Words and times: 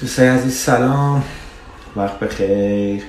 دوستای 0.00 0.28
عزیز 0.28 0.54
سلام. 0.56 1.24
وقت 1.96 2.18
بخیر. 2.18 3.02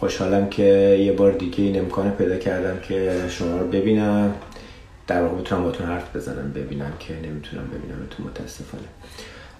خوشحالم 0.00 0.48
که 0.48 0.62
یه 1.00 1.12
بار 1.12 1.32
دیگه 1.32 1.64
این 1.64 1.78
امکان 1.78 2.10
پیدا 2.10 2.36
کردم 2.36 2.80
که 2.80 3.12
شما 3.28 3.56
رو 3.56 3.68
ببینم. 3.68 4.34
در 5.06 5.22
واقع 5.22 5.36
می‌تونم 5.36 5.62
باتون 5.62 5.86
حرف 5.86 6.16
بزنم 6.16 6.52
ببینم 6.52 6.92
که 6.98 7.14
نمی‌تونم 7.14 7.64
ببینمتون 7.66 8.22
متاسفانه. 8.22 8.84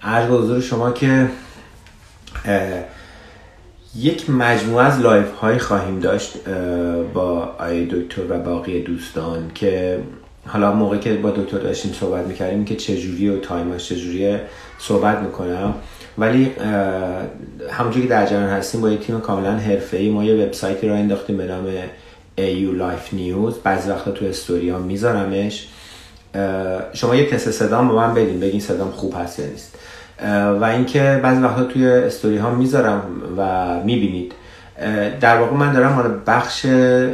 عرض 0.01 0.27
به 0.27 0.33
حضور 0.33 0.61
شما 0.61 0.91
که 0.91 1.27
یک 3.95 4.29
مجموعه 4.29 4.85
از 4.85 4.99
live 4.99 5.31
های 5.31 5.59
خواهیم 5.59 5.99
داشت 5.99 6.37
با 7.13 7.55
آقای 7.59 7.85
دکتر 7.85 8.21
و 8.29 8.39
باقی 8.39 8.81
دوستان 8.81 9.51
که 9.55 9.99
حالا 10.47 10.73
موقعی 10.73 10.99
که 10.99 11.13
با 11.13 11.31
دکتر 11.31 11.57
داشتیم 11.57 11.93
صحبت 11.93 12.25
می‌کردیم 12.25 12.65
که 12.65 12.75
چجوری 12.75 13.29
و 13.29 13.39
تایماش 13.39 13.89
چجوریه 13.89 14.41
صحبت 14.79 15.19
می‌کنم. 15.19 15.73
ولی 16.17 16.51
همونجوری 17.69 18.01
که 18.01 18.09
در 18.09 18.25
جریان 18.25 18.49
هستیم 18.49 18.81
با 18.81 18.89
یک 18.89 18.99
تیم 19.07 19.19
کاملا 19.19 19.59
ای 19.91 20.09
ما 20.09 20.23
یه 20.23 20.45
وبسایتی 20.45 20.87
را 20.87 20.95
انداختیم 20.95 21.37
به 21.37 21.45
نام 21.45 21.65
AU 22.37 22.79
Life 22.81 23.13
News. 23.15 23.53
بعضی 23.63 23.89
وقتا 23.89 24.11
تو 24.11 24.25
استوری 24.25 24.69
ها 24.69 24.79
میذارمش 24.79 25.67
شما 26.93 27.15
یه 27.15 27.29
تست 27.29 27.51
صدام 27.51 27.87
با 27.87 27.95
من 27.95 28.13
بدین 28.13 28.39
بگین 28.39 28.59
صدام 28.59 28.91
خوب 28.91 29.15
هست 29.19 29.39
یا 29.39 29.45
نیست. 29.45 29.75
و 30.61 30.63
اینکه 30.63 31.19
بعضی 31.23 31.41
وقتا 31.41 31.63
توی 31.63 31.87
استوری 31.87 32.37
ها 32.37 32.55
می‌ذارم 32.55 33.01
و 33.37 33.75
می‌بینید. 33.83 34.33
در 35.21 35.39
واقع 35.39 35.55
من 35.55 35.73
دارم 35.73 35.93
مال 35.93 36.11
بخش 36.27 36.65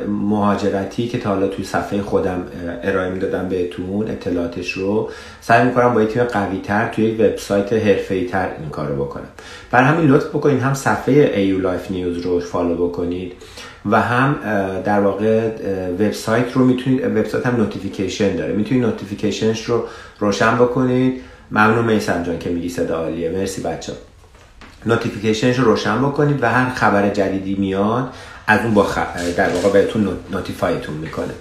مهاجرتی 0.08 1.08
که 1.08 1.18
تا 1.20 1.30
حالا 1.30 1.48
توی 1.48 1.66
صفحه 1.66 2.02
خودم 2.02 2.44
ارائه 2.84 3.10
می‌دادم 3.10 3.50
بهتون 3.50 4.08
اطلاعاتش 4.08 4.72
رو 4.72 5.10
سعی 5.42 5.66
می‌کنم 5.66 5.94
با 5.94 6.02
یک 6.02 6.10
تیم 6.10 6.24
قوی 6.24 6.60
تر 6.60 6.90
توی 6.90 7.06
یک 7.06 7.20
وبسایت 7.20 7.74
حرفه‌ای 7.74 8.26
تر 8.26 8.50
این 8.60 8.70
کارو 8.70 9.06
بکنم. 9.06 9.28
برا 9.72 9.84
همین 9.84 10.08
لطف 10.08 10.28
بکنید 10.28 10.62
هم 10.62 10.74
صفحه 10.74 11.32
ایو 11.36 11.60
Life 11.60 11.92
News 11.92 12.18
رو 12.18 12.40
follow 12.40 12.88
بکنید 12.88 13.34
و 13.86 14.02
هم 14.02 14.36
در 14.86 15.00
واقع 15.00 15.50
وبسایت 16.00 16.54
رو 16.54 16.66
می‌تونید 16.66 17.04
وبسایت 17.06 17.46
هم 17.46 17.56
notification 17.56 18.36
داره. 18.36 18.54
می‌تونید 18.54 18.84
notificationش 18.84 19.66
رو 19.66 19.84
روشن 20.20 20.56
بکنید. 20.56 21.22
ممنون 21.52 21.86
میسم 21.86 22.24
جان 22.24 22.40
که 22.40 22.50
میگی 22.50 22.70
صدا 22.70 22.98
عالیه. 22.98 23.30
مرسی 23.30 23.62
بچه‌ها 23.62 23.94
notificationش 24.88 25.60
رو 25.60 25.66
روشن 25.66 26.02
بکنید 26.02 26.44
و 26.44 26.50
هر 26.50 26.74
خبر 26.74 27.10
جدیدی 27.10 27.56
میاد 27.56 28.10
از 28.48 28.60
اون 28.64 28.74
با 28.74 28.88
در 29.38 29.50
واقع 29.50 29.70
بهتون 29.70 30.10
نوتیفایتون 30.32 30.96
می‌کنه. 30.96 31.34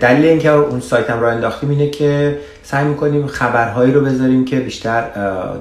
دلیل 0.00 0.24
اینکه 0.24 0.50
اون 0.50 0.80
سایت 0.80 1.10
هم 1.10 1.20
رو 1.20 1.26
انداختیم 1.26 1.70
اینه 1.70 1.90
که 1.90 2.38
سعی 2.62 2.84
می‌کنیم 2.84 3.26
خبرهایی 3.26 3.92
رو 3.92 4.00
بذاریم 4.00 4.44
که 4.44 4.60
بیشتر 4.60 5.10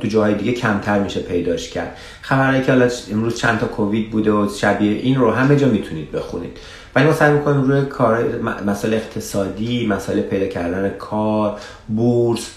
تو 0.02 0.08
جاهای 0.08 0.34
دیگه 0.34 0.52
کمتر 0.52 1.00
میشه 1.00 1.20
پیداش 1.20 1.70
کرد. 1.70 1.98
خبرهایی 2.22 2.64
که 2.64 2.72
حالا 2.72 2.90
امروز 3.12 3.38
چند 3.38 3.60
تا 3.60 3.68
کووید 3.68 4.12
بوده 4.12 4.32
و 4.32 4.50
شبیه 4.58 4.92
این 4.92 5.16
رو 5.16 5.32
همه 5.32 5.56
جا 5.56 5.68
می‌تونید 5.68 6.12
بخونید. 6.12 6.58
ولی 6.96 7.06
ما 7.06 7.14
سعی 7.14 7.34
می‌کنیم 7.34 7.64
روی 7.64 7.86
کار 7.86 8.26
مسئله 8.66 8.96
اقتصادی 8.96 9.88
مسئله 9.88 10.22
پیدا 10.22 10.46
کردن 10.46 10.90
کار 10.90 11.60
بورس 11.88 12.48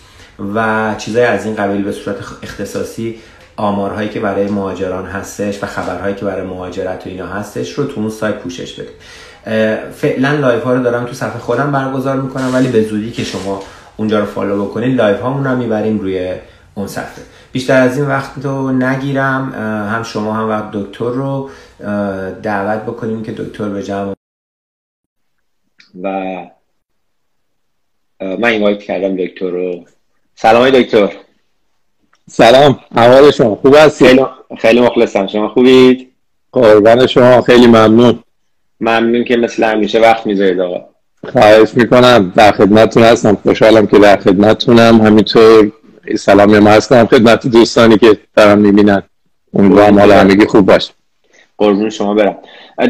و 0.55 0.95
چیزهای 0.99 1.27
از 1.27 1.47
این 1.47 1.55
قبیل 1.55 1.83
به 1.83 1.93
صورت 1.93 2.17
اختصاصی 2.43 3.19
آمارهایی 3.61 4.09
که 4.09 4.21
برای 4.21 4.49
مهاجران 4.49 5.07
هستش 5.07 5.63
و 5.63 5.67
خبرهایی 5.67 6.15
که 6.15 6.25
برای 6.25 6.47
مهاجرت 6.47 7.07
و 7.07 7.11
اینا 7.11 7.27
هستش 7.27 7.73
رو 7.73 7.85
تو 7.85 8.01
اون 8.01 8.11
سایت 8.11 8.35
پوشش 8.35 8.81
بدید. 8.81 8.95
فعلا 9.93 10.33
live 10.33 10.63
ها 10.63 10.75
رو 10.75 10.83
دارم 10.83 11.05
تو 11.05 11.13
صفحه 11.13 11.39
خودم 11.39 11.73
برگزار 11.73 12.21
می‌کنم 12.21 12.55
ولی 12.55 12.69
به 12.69 12.83
زودی 12.83 13.11
که 13.11 13.25
شما 13.25 13.63
اونجا 13.97 14.21
رو 14.21 14.27
فالو 14.27 14.65
بکنید 14.65 14.97
live 14.97 15.21
هامون 15.21 15.45
رو 15.45 15.57
می‌بریم 15.57 15.99
روی 15.99 16.35
اون 16.75 16.87
صفحه. 16.87 17.23
بیشتر 17.53 17.83
از 17.83 17.99
این 17.99 18.07
وقت 18.07 18.45
رو 18.45 18.73
نگیرم. 18.73 19.53
هم 19.95 20.03
شما 20.03 20.35
هم 20.35 20.49
وقت 20.49 20.71
دکتر 20.73 21.11
رو 21.11 21.51
دعوت 22.43 22.83
بکنیم 22.83 23.23
که 23.23 23.33
دکتر 23.33 23.69
به 23.69 23.83
جمع 23.83 24.15
و 26.03 26.09
من 28.21 28.49
invite 28.49 28.83
کردم 28.83 29.17
دکتر 29.17 29.51
رو. 29.51 29.85
سلام 30.35 30.71
دکتر. 30.71 31.13
سلام 32.33 32.79
احوال 32.97 33.31
شما 33.31 33.55
خوب 33.55 33.75
هستی؟ 33.75 34.07
خیلی 34.07 34.27
خیلی 34.59 34.81
مخلصم 34.81 35.27
شما 35.27 35.49
خوبید؟ 35.49 36.13
قربان 36.53 37.07
شما 37.07 37.43
خیلی 37.43 37.67
ممنون. 37.67 38.19
ممنون 38.81 39.25
که 39.25 39.37
مثل 39.37 39.65
همیشه 39.65 40.01
وقت 40.01 40.27
می‌ذارید 40.27 40.61
آقا. 40.61 40.85
خواهش 41.33 41.69
می‌کنم 41.75 42.33
در 42.37 42.53
خدمتتون 42.53 43.03
هستم 43.03 43.39
خوشحالم 43.43 43.87
که 43.87 43.99
در 43.99 44.17
خدمتتونم. 44.17 45.01
همینطور 45.01 45.73
سلامی 46.19 46.55
هم 46.55 46.67
هستم 46.67 47.07
خدمت 47.07 47.47
دوستانی 47.47 47.99
که 47.99 48.19
دارم 48.37 48.59
می‌بینن. 48.59 49.03
امیدوارم 49.55 49.99
حال 49.99 50.13
همگی 50.13 50.47
خوب 50.47 50.67
باشه. 50.67 50.93
قربون 51.59 51.91
شما 51.91 52.15
برم. 52.15 52.39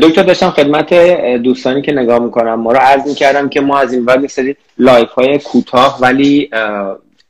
دکتر 0.03 0.22
داشتم 0.22 0.51
خدمت 0.51 0.95
دوستانی 1.43 1.83
که 1.83 1.93
نگاه 1.93 2.19
می‌کنم 2.19 2.55
ما 2.55 2.72
رو 2.72 2.78
عرض 2.78 3.09
می‌کردم 3.09 3.49
که 3.49 3.61
ما 3.61 3.78
از 3.78 3.93
این 3.93 4.05
بعد 4.05 4.27
سری 4.27 4.57
لایف 4.78 5.11
های 5.11 5.39
کوتاه 5.39 5.99
ولی 6.01 6.51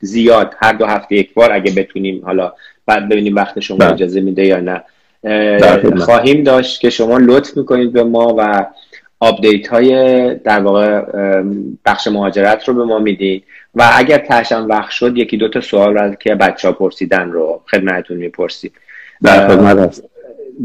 زیاد 0.01 0.55
هر 0.59 0.73
دو 0.73 0.85
هفته 0.85 1.15
یک 1.15 1.33
بار 1.33 1.51
اگه 1.51 1.71
بتونیم 1.71 2.25
حالا 2.25 2.53
بعد 2.85 3.09
ببینیم 3.09 3.35
وقت 3.35 3.59
شما 3.59 3.77
بله. 3.77 3.93
اجازه 3.93 4.21
میده 4.21 4.45
یا 4.45 4.59
نه. 4.59 4.83
خواهیم 5.97 6.43
داشت 6.43 6.81
که 6.81 6.89
شما 6.89 7.17
لطف 7.17 7.57
می‌کنید 7.57 7.93
به 7.93 8.03
ما 8.03 8.35
و 8.37 8.65
آپدیت 9.19 9.67
های 9.67 10.35
در 10.35 10.59
واقع 10.59 11.01
بخش 11.85 12.07
مهاجرت 12.07 12.67
رو 12.67 12.73
به 12.73 12.83
ما 12.83 12.99
می‌دید 12.99 13.43
و 13.75 13.89
اگر 13.93 14.17
تشم 14.17 14.65
وقت 14.69 14.91
شد 14.91 15.17
یکی 15.17 15.37
دو 15.37 15.49
تا 15.49 15.61
سوال 15.61 15.93
رو 15.93 16.15
که 16.15 16.35
بچه 16.35 16.67
ها 16.67 16.73
پرسیدن 16.73 17.31
رو 17.31 17.61
خدمتتون 17.71 18.17
می‌پرسید 18.17 18.73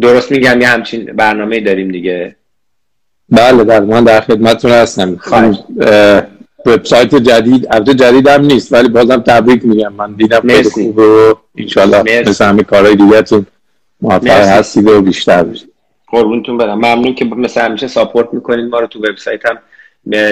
درست 0.00 0.32
میگم 0.32 0.60
یه 0.60 0.68
همچین 0.68 1.04
برنامه 1.04 1.60
داریم 1.60 1.92
دیگه. 1.92 2.36
بله 3.28 3.64
در 3.64 3.80
من 3.80 4.04
در 4.04 4.20
خدمتتون 4.20 4.70
هستم. 4.70 5.16
وبسایت 6.66 7.14
جدید 7.14 7.66
البته 7.70 7.94
جدید 7.94 8.28
هم 8.28 8.44
نیست 8.44 8.72
ولی 8.72 8.88
بازم 8.88 9.16
تبریک 9.16 9.64
میگم. 9.64 9.92
من 9.92 10.12
دیدم 10.12 10.40
خیلی 10.40 10.70
خوبه 10.70 11.02
و 11.02 11.34
انشالله 11.56 12.22
مثل 12.28 12.44
همه 12.44 12.62
کارهای 12.62 12.96
دیگه 12.96 13.22
تون 13.22 13.46
موفق 14.00 14.30
هستید 14.30 14.88
و 14.88 15.02
بیشتر 15.02 15.44
بشید. 15.44 15.72
قربونتون 16.08 16.58
برم. 16.58 16.78
ممنون 16.78 17.14
که 17.14 17.24
مثل 17.24 17.60
همیشه 17.60 17.86
support 17.86 18.28
می‌کنید 18.32 18.70
ما 18.70 18.80
رو 18.80 18.86
تو 18.86 18.98
وبسایت 18.98 19.40
هم. 19.46 19.58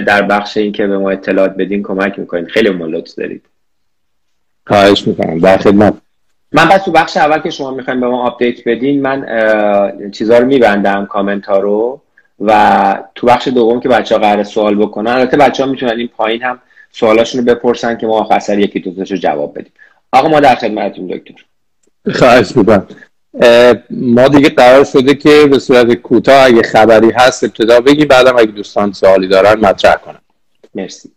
در 0.01 0.23
بخش 0.23 0.57
این 0.57 0.73
که 0.73 0.87
به 0.87 0.99
ما 0.99 1.11
اطلاعات 1.11 1.55
بدین 1.57 1.83
کمک 1.83 2.19
می‌کنید 2.19 2.49
خیلی 2.49 2.71
ما 2.71 2.87
لطف 2.87 3.15
دارید. 3.15 3.43
خواهش 4.67 5.07
می‌کنم. 5.07 5.39
در 5.39 5.59
خدمت. 5.59 5.95
من 6.53 6.69
بس 6.69 6.85
تو 6.85 6.91
بخش 6.91 7.17
اول 7.17 7.39
که 7.39 7.51
شما 7.51 7.71
می‌خواین 7.71 8.01
به 8.01 8.07
ما 8.07 8.27
update 8.27 8.69
بدین 8.69 9.03
من 9.03 9.27
چیزها 10.13 10.39
رو 10.39 10.47
میبندم 10.47 11.07
کامنت 11.07 11.47
ها 11.47 11.59
رو. 11.59 12.01
و 12.41 13.03
تو 13.15 13.27
بخش 13.27 13.49
دوم 13.49 13.81
که 13.81 13.89
بچه 13.89 14.15
ها 14.15 14.21
قرار 14.21 14.45
سوال 14.45 14.75
بکنن 14.75 15.11
البته 15.11 15.37
بچه 15.37 15.65
ها 15.65 15.71
می‌تونن 15.71 15.99
این 15.99 16.09
پایین 16.09 16.43
هم 16.43 16.59
سوالاشون 16.93 17.47
رو 17.47 17.55
بپرسن 17.55 17.97
که 17.97 18.07
ما 18.07 18.19
آخر 18.19 18.59
یکی 18.59 18.81
دو 18.81 19.05
رو 19.05 19.17
جواب 19.17 19.59
بدیم. 19.59 19.73
آقا 20.13 20.29
ما 20.29 20.41
در 20.41 20.55
خدمتتون 20.55 21.07
دکتر. 21.07 21.45
خواهش 22.15 22.57
می‌کنم. 22.57 22.87
ما 23.91 24.29
دیگه 24.29 24.49
قرار 24.49 24.85
شده 24.85 25.15
که 25.15 25.47
به 25.51 25.59
صورت 25.59 25.95
کوتاه 25.95 26.47
اگه 26.47 26.63
خبری 26.63 27.11
هست 27.11 27.45
ابتدا 27.45 27.81
بگیم 27.81 28.09
بعدم 28.09 28.37
اگه 28.37 28.53
دوستان 28.53 28.93
سوالی 28.93 29.29
دارن 29.29 29.61
مطرح 29.61 29.95
کنم 29.95 30.21
مرسی. 30.75 31.11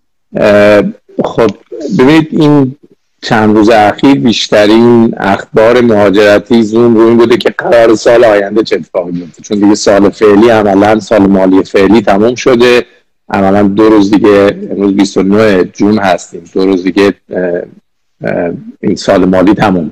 خب 1.25 1.51
ببینید 1.99 2.28
این 2.31 2.75
چند 3.22 3.55
روز 3.55 3.69
اخیر 3.69 4.16
بیشترین 4.16 5.13
اخبار 5.17 5.81
مهاجرتی 5.81 6.55
روی 6.61 6.78
این 6.78 7.17
بوده 7.17 7.38
که 7.38 7.50
قرار 7.50 7.95
سال 7.95 8.25
آینده 8.25 8.63
چه 8.63 8.75
اتفاقی 8.75 9.11
بیفته. 9.11 9.44
چون 9.44 9.59
دیگه 9.59 9.75
سال 9.75 10.09
فعلی 10.09 10.50
عملا 10.50 11.00
سال 11.00 11.28
مالی 11.28 11.63
فعلی 11.63 12.01
تموم 12.01 12.35
شده. 12.35 12.85
عملا 13.29 13.63
دو 13.63 13.89
روز 13.89 14.11
دیگه 14.11 14.57
امروز 14.72 14.95
29 14.95 15.63
June 15.63 16.00
هستیم. 16.00 16.44
دو 16.53 16.66
روز 16.66 16.83
دیگه 16.83 17.13
این 18.81 18.95
سال 18.95 19.25
مالی 19.25 19.53
تموم. 19.53 19.91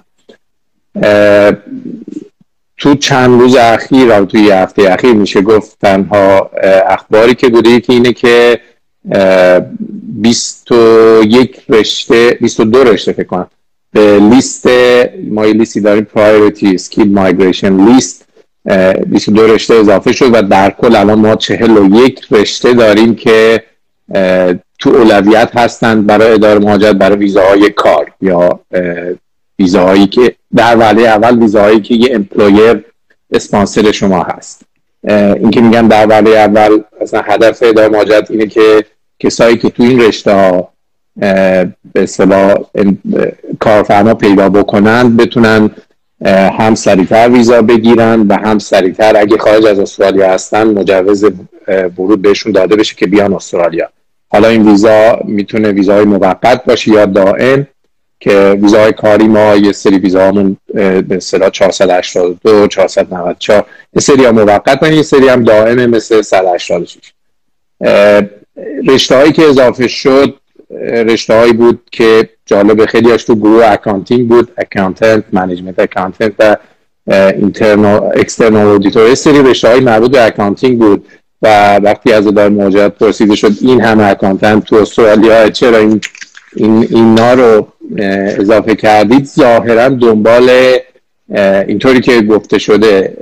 تو 2.77 2.95
چند 2.95 3.41
روز 3.41 3.55
اخیر 3.55 4.21
و 4.21 4.25
توی 4.25 4.51
هفته 4.51 4.91
اخیر 4.91 5.13
میشه 5.13 5.41
گفت 5.41 5.77
تنها 5.81 6.51
اخباری 6.87 7.35
که 7.35 7.49
بوده 7.49 7.69
یکی 7.69 7.93
اینه 7.93 8.13
که 8.13 8.59
21 10.21 11.61
رشته 11.69 12.37
22 12.41 12.83
رشته 12.83 13.11
فکر 13.11 13.27
کنم. 13.27 13.47
به 13.91 14.19
لیست 14.19 14.69
ما 15.29 15.45
لیستی 15.45 15.81
داریم 15.81 16.03
priority 16.03 16.77
skill 16.77 17.13
migration 17.13 17.85
list 17.85 18.25
22 19.07 19.47
رشته 19.47 19.73
اضافه 19.73 20.11
شد 20.11 20.29
و 20.33 20.41
در 20.41 20.69
کل 20.69 20.95
الان 20.95 21.19
ما 21.19 21.35
41 21.35 22.27
رشته 22.31 22.73
داریم 22.73 23.15
که 23.15 23.63
تو 24.79 24.89
اولویت 24.89 25.51
هستند 25.55 26.05
برای 26.05 26.33
اداره 26.33 26.59
مهاجرت 26.59 26.95
برای 26.95 27.17
ویزاهای 27.17 27.69
کار 27.69 28.11
یا 28.21 28.59
ویزاهایی 29.59 30.07
که 30.07 30.35
در 30.55 30.77
وعده 30.77 31.01
اول 31.01 31.39
ویزاهایی 31.39 31.79
که 31.79 31.93
یه 31.93 32.15
امپلویر 32.15 32.85
اسپانسر 33.31 33.91
شما 33.91 34.23
هست. 34.23 34.61
این 35.07 35.51
که 35.51 35.61
میگن 35.61 35.87
در 35.87 36.07
وعده 36.07 36.39
اول 36.39 36.83
اصلا 37.01 37.21
هدف 37.21 37.63
اداره 37.63 37.89
مهاجرت 37.89 38.31
اینه 38.31 38.47
که 38.47 38.85
کسایی 39.19 39.57
که 39.57 39.69
تو 39.69 39.83
این 39.83 40.01
رشته 40.01 40.31
ها 40.31 40.69
به 41.93 42.03
اصطلاح 42.03 42.55
کارفرما 43.59 44.13
پیدا 44.13 44.49
بکنن 44.49 45.17
بتونن 45.17 45.69
هم 46.59 46.75
سریعتر 46.75 47.29
ویزا 47.29 47.61
بگیرن 47.61 48.21
و 48.21 48.33
هم 48.33 48.59
سریعتر 48.59 49.17
اگه 49.17 49.37
خارج 49.37 49.65
از 49.65 49.79
استرالیا 49.79 50.33
هستن 50.33 50.63
مجوز 50.67 51.25
ورود 51.97 52.21
بهشون 52.21 52.51
داده 52.51 52.75
بشه 52.75 52.95
که 52.95 53.07
بیان 53.07 53.33
استرالیا. 53.33 53.89
حالا 54.29 54.47
این 54.47 54.69
ویزا 54.69 55.19
می‌تونه 55.25 55.71
ویزای 55.71 56.05
موقت 56.05 56.65
باشه 56.65 56.91
یا 56.91 57.05
دائم 57.05 57.67
که 58.19 58.57
ویزای 58.61 58.93
کاری 58.93 59.27
ما 59.27 59.55
یه 59.55 59.71
سری 59.71 59.99
ویزاهامون 59.99 60.57
به 60.73 61.05
اصطلاح 61.11 61.49
482 61.49 62.67
494 62.67 63.65
یه 63.93 64.01
سری 64.01 64.25
هم 64.25 64.35
موقت 64.35 64.83
یه 64.83 65.01
سری 65.01 65.27
هم 65.27 65.43
دائمه 65.43 65.87
مثل 65.87 66.21
186 66.21 66.97
رشته 68.87 69.15
هایی 69.15 69.31
که 69.31 69.41
اضافه 69.41 69.87
شد 69.87 70.35
رشته 70.81 71.33
هایی 71.33 71.53
بود 71.53 71.81
که 71.91 72.29
جالب 72.45 72.85
خیلی 72.85 73.11
هاش 73.11 73.23
تو 73.23 73.35
گروه 73.35 73.65
accounting 73.65 74.27
بود 74.27 74.51
accountant 74.57 75.23
management 75.31 75.79
accountant 75.79 76.33
و 76.39 76.57
internal 77.07 78.11
external 78.15 78.67
auditor. 78.67 79.15
سری 79.15 79.43
رشته 79.43 79.67
های 79.67 79.79
مربوط 79.79 80.11
به 80.11 80.25
accounting 80.25 80.79
بود 80.79 81.05
و 81.41 81.75
وقتی 81.77 82.13
از 82.13 82.27
اداره 82.27 82.49
مهاجرت 82.49 82.97
پرسیده 82.97 83.35
شد 83.35 83.51
این 83.61 83.81
همه 83.81 84.03
accountant 84.03 84.63
تو 84.63 84.75
استرالیا 84.75 85.49
چرا 85.49 85.77
این 85.77 86.01
این 86.55 86.87
اینا 86.89 87.33
رو 87.33 87.67
اضافه 88.37 88.75
کردید؟ 88.75 89.25
ظاهرا 89.25 89.89
دنبال 89.89 90.49
اینطوری 91.67 91.99
که 92.01 92.21
گفته 92.21 92.57
شده 92.57 93.17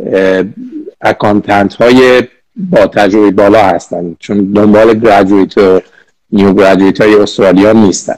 accountant 1.01 1.73
های 1.73 2.23
با 2.55 2.87
تجربه 2.87 3.31
بالا 3.31 3.63
هستن 3.63 4.15
چون 4.19 4.51
دنبال 4.51 4.99
graduate 4.99 5.57
و 5.57 5.81
new 6.31 6.53
graduate 6.53 7.01
های 7.01 7.15
استرالیا 7.15 7.71
نیستن. 7.71 8.17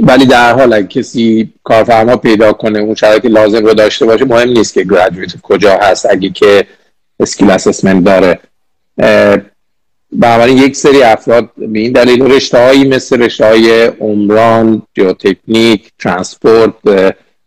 ولی 0.00 0.26
در 0.26 0.52
حال 0.52 0.72
اگه 0.72 0.86
کسی 0.86 1.52
کارفرما 1.64 2.16
پیدا 2.16 2.52
کنه 2.52 2.78
اون 2.78 2.94
شرایطی 2.94 3.28
لازم 3.28 3.66
رو 3.66 3.74
داشته 3.74 4.06
باشه 4.06 4.24
مهم 4.24 4.48
نیست 4.48 4.74
که 4.74 4.84
graduate 4.84 5.40
کجا 5.42 5.78
هست 5.82 6.06
اگه 6.10 6.30
که 6.30 6.66
skill 7.20 7.50
assessment 7.50 8.04
داره. 8.04 8.40
بنابراین 10.12 10.58
یک 10.58 10.76
سری 10.76 11.02
افراد 11.02 11.50
به 11.56 11.78
این 11.78 11.92
دلیل 11.92 12.22
رشته 12.22 12.58
هایی 12.58 12.88
مثل 12.88 13.22
رشته 13.22 13.46
های 13.46 13.86
عمران 13.86 14.82
جیوتکنیک 14.94 15.92
transport 15.98 16.74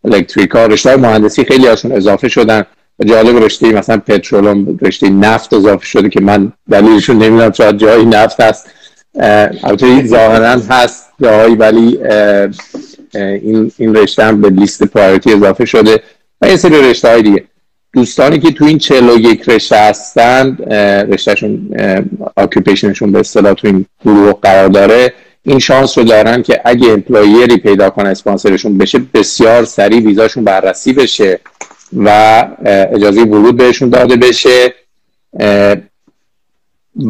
الکتریکال 0.03 0.65
رشته 0.65 0.89
های 0.89 0.99
مهندسی 0.99 1.43
خیلی 1.43 1.67
هاشون 1.67 1.91
اضافه 1.91 2.27
شدن. 2.27 2.65
جالب 3.05 3.43
رشته 3.43 3.71
مثلا 3.71 3.97
petroleum 3.97 4.79
رشته 4.81 5.09
نفت 5.09 5.53
اضافه 5.53 5.85
شده 5.85 6.09
که 6.09 6.21
من 6.21 6.53
دلیلشون 6.71 7.15
نمی‌دونم 7.17 7.51
شاید 7.51 7.77
جایی 7.77 8.05
نفت 8.05 8.41
هست. 8.41 8.69
البته 9.63 10.05
ظاهرا 10.07 10.61
هست 10.69 11.09
جایی 11.21 11.55
ولی 11.55 11.99
این 13.13 13.71
این 13.77 13.95
رشته 13.95 14.23
هم 14.23 14.41
به 14.41 14.49
لیست 14.49 14.83
priority 14.83 15.33
اضافه 15.33 15.65
شده 15.65 16.03
و 16.41 16.49
یه 16.49 16.55
سری 16.55 16.89
رشته 16.89 17.09
های 17.09 17.21
دیگه. 17.21 17.43
دوستانی 17.93 18.39
که 18.39 18.51
تو 18.51 18.65
این 18.65 18.77
41 18.77 19.49
رشته 19.49 19.75
هستن 19.75 20.57
رشتهشون 21.09 21.69
occupation 22.35 22.90
شون 22.90 23.11
به 23.11 23.19
اصطلاح 23.19 23.53
تو 23.53 23.67
این 23.67 23.85
گروه 24.05 24.33
قرار 24.41 24.67
داره 24.67 25.13
این 25.43 25.59
شانس 25.59 25.97
رو 25.97 26.03
دارن 26.03 26.43
که 26.43 26.61
اگه 26.65 26.91
employer 26.91 27.50
ی 27.50 27.57
پیدا 27.57 27.89
کنه 27.89 28.09
اسپانسرشون 28.09 28.77
بشه 28.77 28.99
بسیار 29.13 29.65
سریع 29.65 29.99
ویزاشون 29.99 30.43
بررسی 30.43 30.93
بشه. 30.93 31.39
و 31.93 32.09
اجازه 32.65 33.21
ورود 33.21 33.57
بهشون 33.57 33.89
داده 33.89 34.15
بشه. 34.15 34.73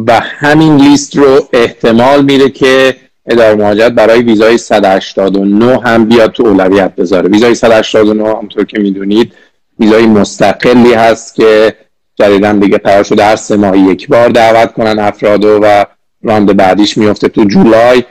و 0.06 0.20
همین 0.20 0.76
لیست 0.76 1.16
رو 1.16 1.48
احتمال 1.52 2.24
میره 2.24 2.50
که 2.50 2.96
اداره 3.26 3.54
مهاجرت 3.54 3.92
برای 3.92 4.22
ویزای 4.22 4.58
189 4.58 5.80
هم 5.84 6.04
بیاد 6.04 6.32
تو 6.32 6.46
اولویت 6.46 6.94
بذاره. 6.94 7.28
ویزای 7.28 7.54
189 7.54 8.28
همونطور 8.28 8.64
که 8.64 8.78
می‌دونید 8.78 9.32
ویزای 9.80 10.06
مستقلی 10.06 10.92
هست 10.92 11.34
که 11.34 11.74
جدیدن 12.16 12.58
دیگه 12.58 12.78
قرار 12.78 13.02
شده 13.02 13.24
هر 13.24 13.36
سه 13.36 13.56
ماه 13.56 13.78
یک 13.78 14.08
بار 14.08 14.28
دعوت 14.28 14.72
کنن 14.72 14.98
افرادو 14.98 15.48
و 15.62 15.84
راند 16.22 16.56
بعدیش 16.56 16.98
میفته 16.98 17.28
تو 17.28 17.44
جولای. 17.44 18.04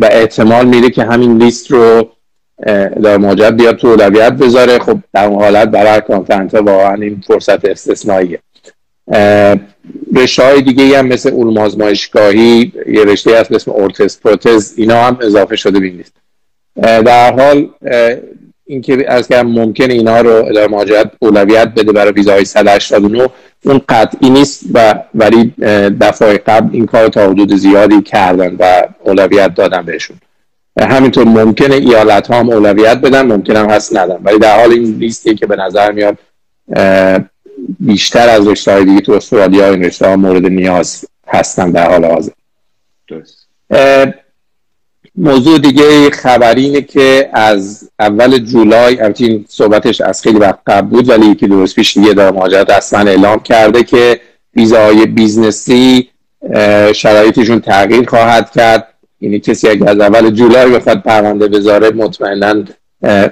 و 0.00 0.08
احتمال 0.10 0.66
میره 0.66 0.90
که 0.90 1.04
همین 1.04 1.42
لیست 1.42 1.70
رو 1.70 2.10
در 3.02 3.16
مهاجرت 3.16 3.52
بیاد 3.52 3.76
تو 3.76 3.88
اولویت 3.88 4.32
بذاره. 4.32 4.78
خب 4.78 4.98
در 5.12 5.24
اون 5.24 5.42
حالت 5.42 5.68
برای 5.68 6.00
کانفرنت 6.00 6.54
واقعا 6.54 6.94
این 6.94 7.22
فرصت 7.26 7.64
استثنائیه. 7.64 8.38
رشته 10.16 10.42
های 10.42 10.62
دیگه 10.62 10.98
هم 10.98 11.06
مثل 11.06 11.30
علوم 11.30 11.58
آزمایشگاهی 11.58 12.72
یه 12.86 13.04
رشته 13.04 13.40
هست 13.40 13.52
اسم 13.52 13.70
اورتز 13.70 14.20
پروتز 14.20 14.74
اینا 14.76 15.02
هم 15.02 15.18
اضافه 15.22 15.56
شده 15.56 15.80
به 15.80 15.86
لیست 15.86 16.12
در 16.82 17.32
حال 17.32 17.68
اینکه 18.66 19.04
از 19.08 19.28
که 19.28 19.42
ممکن 19.42 19.90
اینا 19.90 20.20
رو 20.20 20.30
اداره 20.30 20.66
مهاجرت 20.66 21.10
اولویت 21.18 21.68
بده 21.68 21.92
برای 21.92 22.12
ویزای 22.12 22.44
189 22.44 23.28
اون 23.64 23.80
قطعی 23.88 24.30
نیست 24.30 24.64
و 24.74 24.94
ولی 25.14 25.54
دفعه 26.00 26.38
قبل 26.38 26.68
این 26.72 26.86
کار 26.86 27.08
تا 27.08 27.30
حدود 27.30 27.54
زیادی 27.56 28.02
کردن 28.02 28.56
و 28.58 28.82
اولویت 29.04 29.54
دادن 29.54 29.82
بهشون. 29.82 30.16
همینطور 30.78 31.24
ممکنه 31.24 31.74
ایالت 31.74 32.26
ها 32.26 32.38
هم 32.38 32.50
اولویت 32.50 32.98
بدن 32.98 33.32
ممکن 33.32 33.56
هم 33.56 33.70
هست 33.70 33.96
ندن. 33.96 34.18
ولی 34.22 34.38
در 34.38 34.60
حال 34.60 34.72
این 34.72 34.98
لیستی 34.98 35.34
که 35.34 35.46
به 35.46 35.56
نظر 35.56 35.92
میاد 35.92 36.18
بیشتر 37.80 38.28
از 38.28 38.48
رشته 38.48 38.72
های 38.72 38.84
دیگه 38.84 39.00
تو 39.00 39.12
استرالیا 39.12 39.70
این 39.70 39.84
رشته 39.84 40.06
ها 40.06 40.16
مورد 40.16 40.46
نیاز 40.46 41.04
هستن 41.28 41.70
در 41.70 41.90
حال 41.90 42.04
حاضر. 42.04 42.32
موضوع 45.14 45.58
دیگه 45.58 46.10
خبری 46.10 46.64
اینه 46.64 46.82
که 46.82 47.30
از 47.32 47.90
اول 47.98 48.38
جولای 48.38 49.00
این 49.18 49.44
صحبتش 49.48 50.00
از 50.00 50.22
خیلی 50.22 50.38
وقت 50.38 50.58
قبل 50.66 50.88
بود 50.88 51.08
ولی 51.08 51.26
یکی 51.26 51.46
درست 51.46 51.74
پیش 51.74 51.96
دیگه 51.96 52.12
داره 52.12 52.36
مهاجرت 52.36 52.70
اصلا 52.70 53.10
اعلام 53.10 53.40
کرده 53.40 53.82
که 53.82 54.20
ویزاهای 54.56 55.06
business 55.06 55.98
ی 55.98 56.10
شرایطشون 56.94 57.60
تغییر 57.60 58.08
خواهد 58.08 58.50
کرد. 58.50 58.94
یعنی 59.20 59.40
کسی 59.40 59.68
اگه 59.68 59.90
از 59.90 60.00
اول 60.00 60.30
جولای 60.30 60.70
بخواد 60.70 61.02
پرونده 61.02 61.48
بذاره 61.48 61.90
مطمئنا 61.90 62.64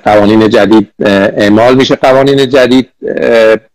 قوانین 0.05 0.49
جدید 0.49 0.89
اعمال 1.37 1.75
میشه. 1.75 1.97
قوانین 1.97 2.49
جدید 2.49 2.89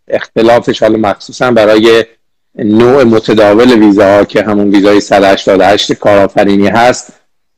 اختلافش 0.08 0.82
حالا 0.82 0.98
مخصوصا 0.98 1.50
برای 1.50 2.04
نوع 2.58 3.04
متداول 3.04 3.72
ویزاها 3.72 4.24
که 4.24 4.42
همون 4.42 4.70
ویزای 4.70 5.00
188 5.00 5.92
کارآفرینی 5.92 6.68
هست 6.68 7.12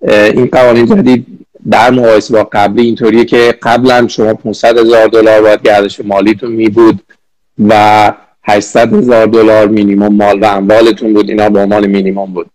این 0.09 0.47
قوانین 0.47 0.87
جدید 0.87 1.27
در 1.71 1.91
مقایسه 1.91 2.35
با 2.35 2.49
قبلی 2.53 2.87
اینطوریه 2.87 3.25
که 3.25 3.55
قبلا 3.63 4.09
شما 4.09 4.35
500 4.35 4.79
هزار 4.79 5.07
دلار 5.07 5.43
باید 5.43 5.63
گردش 5.63 6.01
مالیتون 6.01 6.53
می 6.53 6.69
بود 6.69 7.03
و 7.69 8.13
800 8.45 8.95
هزار 8.95 9.27
دلار 9.27 9.69
مینیمم 9.69 10.15
مال 10.15 10.41
و 10.41 10.45
اموالتون 10.45 11.15
بود. 11.15 11.31
اینا 11.31 11.49
به 11.49 11.61
عنوان 11.61 11.87
مینیمم 11.87 12.27
بود. 12.27 12.47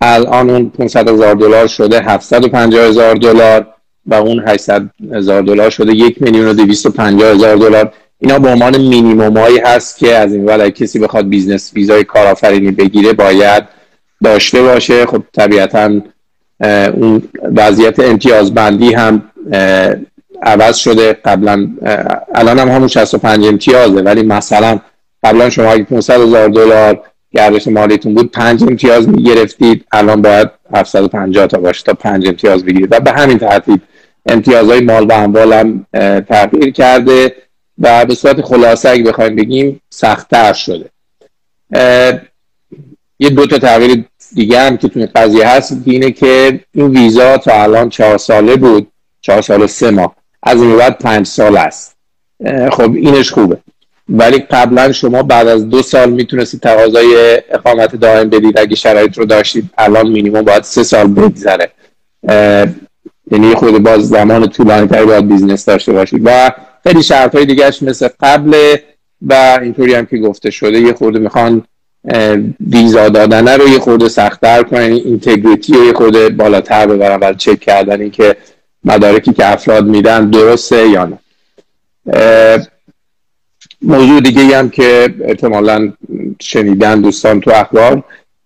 الان 0.00 0.50
اون 0.50 0.70
500 0.70 1.08
هزار 1.08 1.34
دلار 1.34 1.66
شده 1.66 2.00
750 2.02 2.84
هزار 2.84 3.14
دلار 3.14 3.66
و 4.06 4.14
اون 4.14 4.44
800 4.48 4.90
هزار 5.12 5.42
دلار 5.42 5.70
شده 5.70 5.92
یک 5.92 6.22
میلیون 6.22 6.48
و 6.48 6.52
250 6.52 7.30
هزار 7.30 7.56
دلار. 7.56 7.92
اینا 8.18 8.38
به 8.38 8.48
عنوان 8.48 8.78
مینیموم 8.78 9.38
هایی 9.38 9.58
هست 9.58 9.98
که 9.98 10.16
از 10.16 10.32
این 10.34 10.44
اول 10.44 10.70
کسی 10.70 10.98
بخواد 10.98 11.28
business 11.28 11.72
ویزای 11.74 12.04
کارآفرینی 12.04 12.70
بگیره 12.70 13.12
باید 13.12 13.64
داشته 14.24 14.62
باشه. 14.62 15.06
خب 15.06 15.22
طبیعتا 15.32 16.00
اون 16.94 17.22
وضعیت 17.56 18.00
امتیازبندی 18.00 18.92
هم 18.92 19.22
عوض 20.42 20.76
شده. 20.76 21.12
قبلا 21.12 21.68
الان 22.34 22.58
هم 22.58 22.68
همون 22.68 22.88
65 22.88 23.46
امتیازه. 23.46 24.02
ولی 24.02 24.22
مثلا 24.22 24.78
قبلا 25.24 25.50
شما 25.50 25.72
اگه 25.72 25.84
500 25.84 26.20
هزار 26.20 26.48
دلار 26.48 27.02
گردش 27.36 27.68
مالیتون 27.68 28.14
بود 28.14 28.30
5 28.30 28.62
امتیاز 28.62 29.08
می‌گرفتید. 29.08 29.84
الان 29.92 30.22
باید 30.22 30.50
750 30.74 31.46
تا 31.46 31.58
باشه 31.58 31.82
تا 31.84 31.94
5 31.94 32.26
امتیاز 32.26 32.64
بگیرید. 32.64 32.88
و 32.90 33.00
به 33.00 33.12
همین 33.12 33.38
ترتیب 33.38 33.80
امتیازهای 34.26 34.80
مال 34.80 35.06
و 35.06 35.12
اموال 35.12 35.52
هم 35.52 35.86
تغییر 36.20 36.70
کرده 36.70 37.34
و 37.78 38.04
به 38.04 38.14
صورت 38.14 38.42
خلاصه 38.42 38.88
اگه 38.90 39.02
بخوایم 39.02 39.36
بگیم 39.36 39.80
سختتر 39.90 40.52
شده. 40.52 40.90
یه 43.18 43.30
دو 43.30 43.46
تا 43.46 43.58
تغییر 43.58 44.04
دیگه 44.34 44.60
هم 44.60 44.76
که 44.76 44.88
توی 44.88 45.06
قضیه 45.06 45.48
هست 45.48 45.76
اینه 45.84 46.10
که 46.10 46.60
این 46.74 46.86
ویزا 46.86 47.38
تا 47.38 47.62
الان 47.62 47.88
چهار 47.88 48.18
ساله 48.18 48.56
بود 48.56 48.92
چهار 49.20 49.42
سال 49.42 49.66
سه 49.66 49.90
ماه. 49.90 50.16
از 50.42 50.62
این 50.62 50.76
بعد 50.76 50.98
پنج 50.98 51.26
سال 51.26 51.56
است. 51.56 51.96
خب 52.72 52.94
اینش 52.94 53.30
خوبه. 53.30 53.58
ولی 54.08 54.38
قبلا 54.38 54.92
شما 54.92 55.22
بعد 55.22 55.48
از 55.48 55.68
دو 55.68 55.82
سال 55.82 56.10
می‌تونستید 56.10 56.60
تقاضای 56.60 57.42
اقامت 57.50 57.96
دائم 57.96 58.28
بدید 58.28 58.58
اگه 58.58 58.76
شرایط 58.76 59.18
رو 59.18 59.24
داشتید 59.24 59.70
الان 59.78 60.08
مینیمم 60.08 60.42
باید 60.42 60.62
سه 60.62 60.82
سال 60.82 61.06
بگذره. 61.06 61.70
یعنی 63.30 63.54
خود 63.54 63.82
باز 63.82 64.08
زمان 64.08 64.48
طولانی 64.48 64.86
تری 64.86 65.06
باید 65.06 65.28
business 65.28 65.64
داشته 65.64 65.92
باشید 65.92 66.20
و 66.24 66.50
خیلی 66.84 67.02
شرط 67.02 67.34
های 67.34 67.46
دیگهش 67.46 67.82
مثل 67.82 68.08
قبل 68.20 68.76
و 69.22 69.58
اینطوری 69.62 69.94
هم 69.94 70.06
که 70.06 70.18
گفته 70.18 70.50
شده 70.50 70.80
یه 70.80 70.92
خورده 70.92 71.18
می‌خوان 71.18 71.62
ویزا 72.70 73.08
دادنه 73.08 73.56
رو 73.56 73.68
یه 73.68 73.78
خورده 73.78 74.08
سختتر 74.08 74.62
کنن 74.62 74.80
integrity 74.80 75.72
رو 75.72 75.84
یه 75.84 75.92
خورده 75.92 76.28
بالاتر 76.28 76.86
ببرن 76.86 77.18
و 77.20 77.34
چک 77.34 77.60
کردن 77.60 78.10
که 78.10 78.36
مدارکی 78.84 79.32
که 79.32 79.52
افراد 79.52 79.86
میدن 79.86 80.30
درسته 80.30 80.88
یا 80.88 81.04
نه. 81.04 81.18
موضوع 83.82 84.20
دیگه 84.20 84.58
هم 84.58 84.70
که 84.70 85.14
احتمالا 85.24 85.92
شنیدن 86.40 87.00
دوستان 87.00 87.40
تو 87.40 87.50
اخبار 87.50 88.02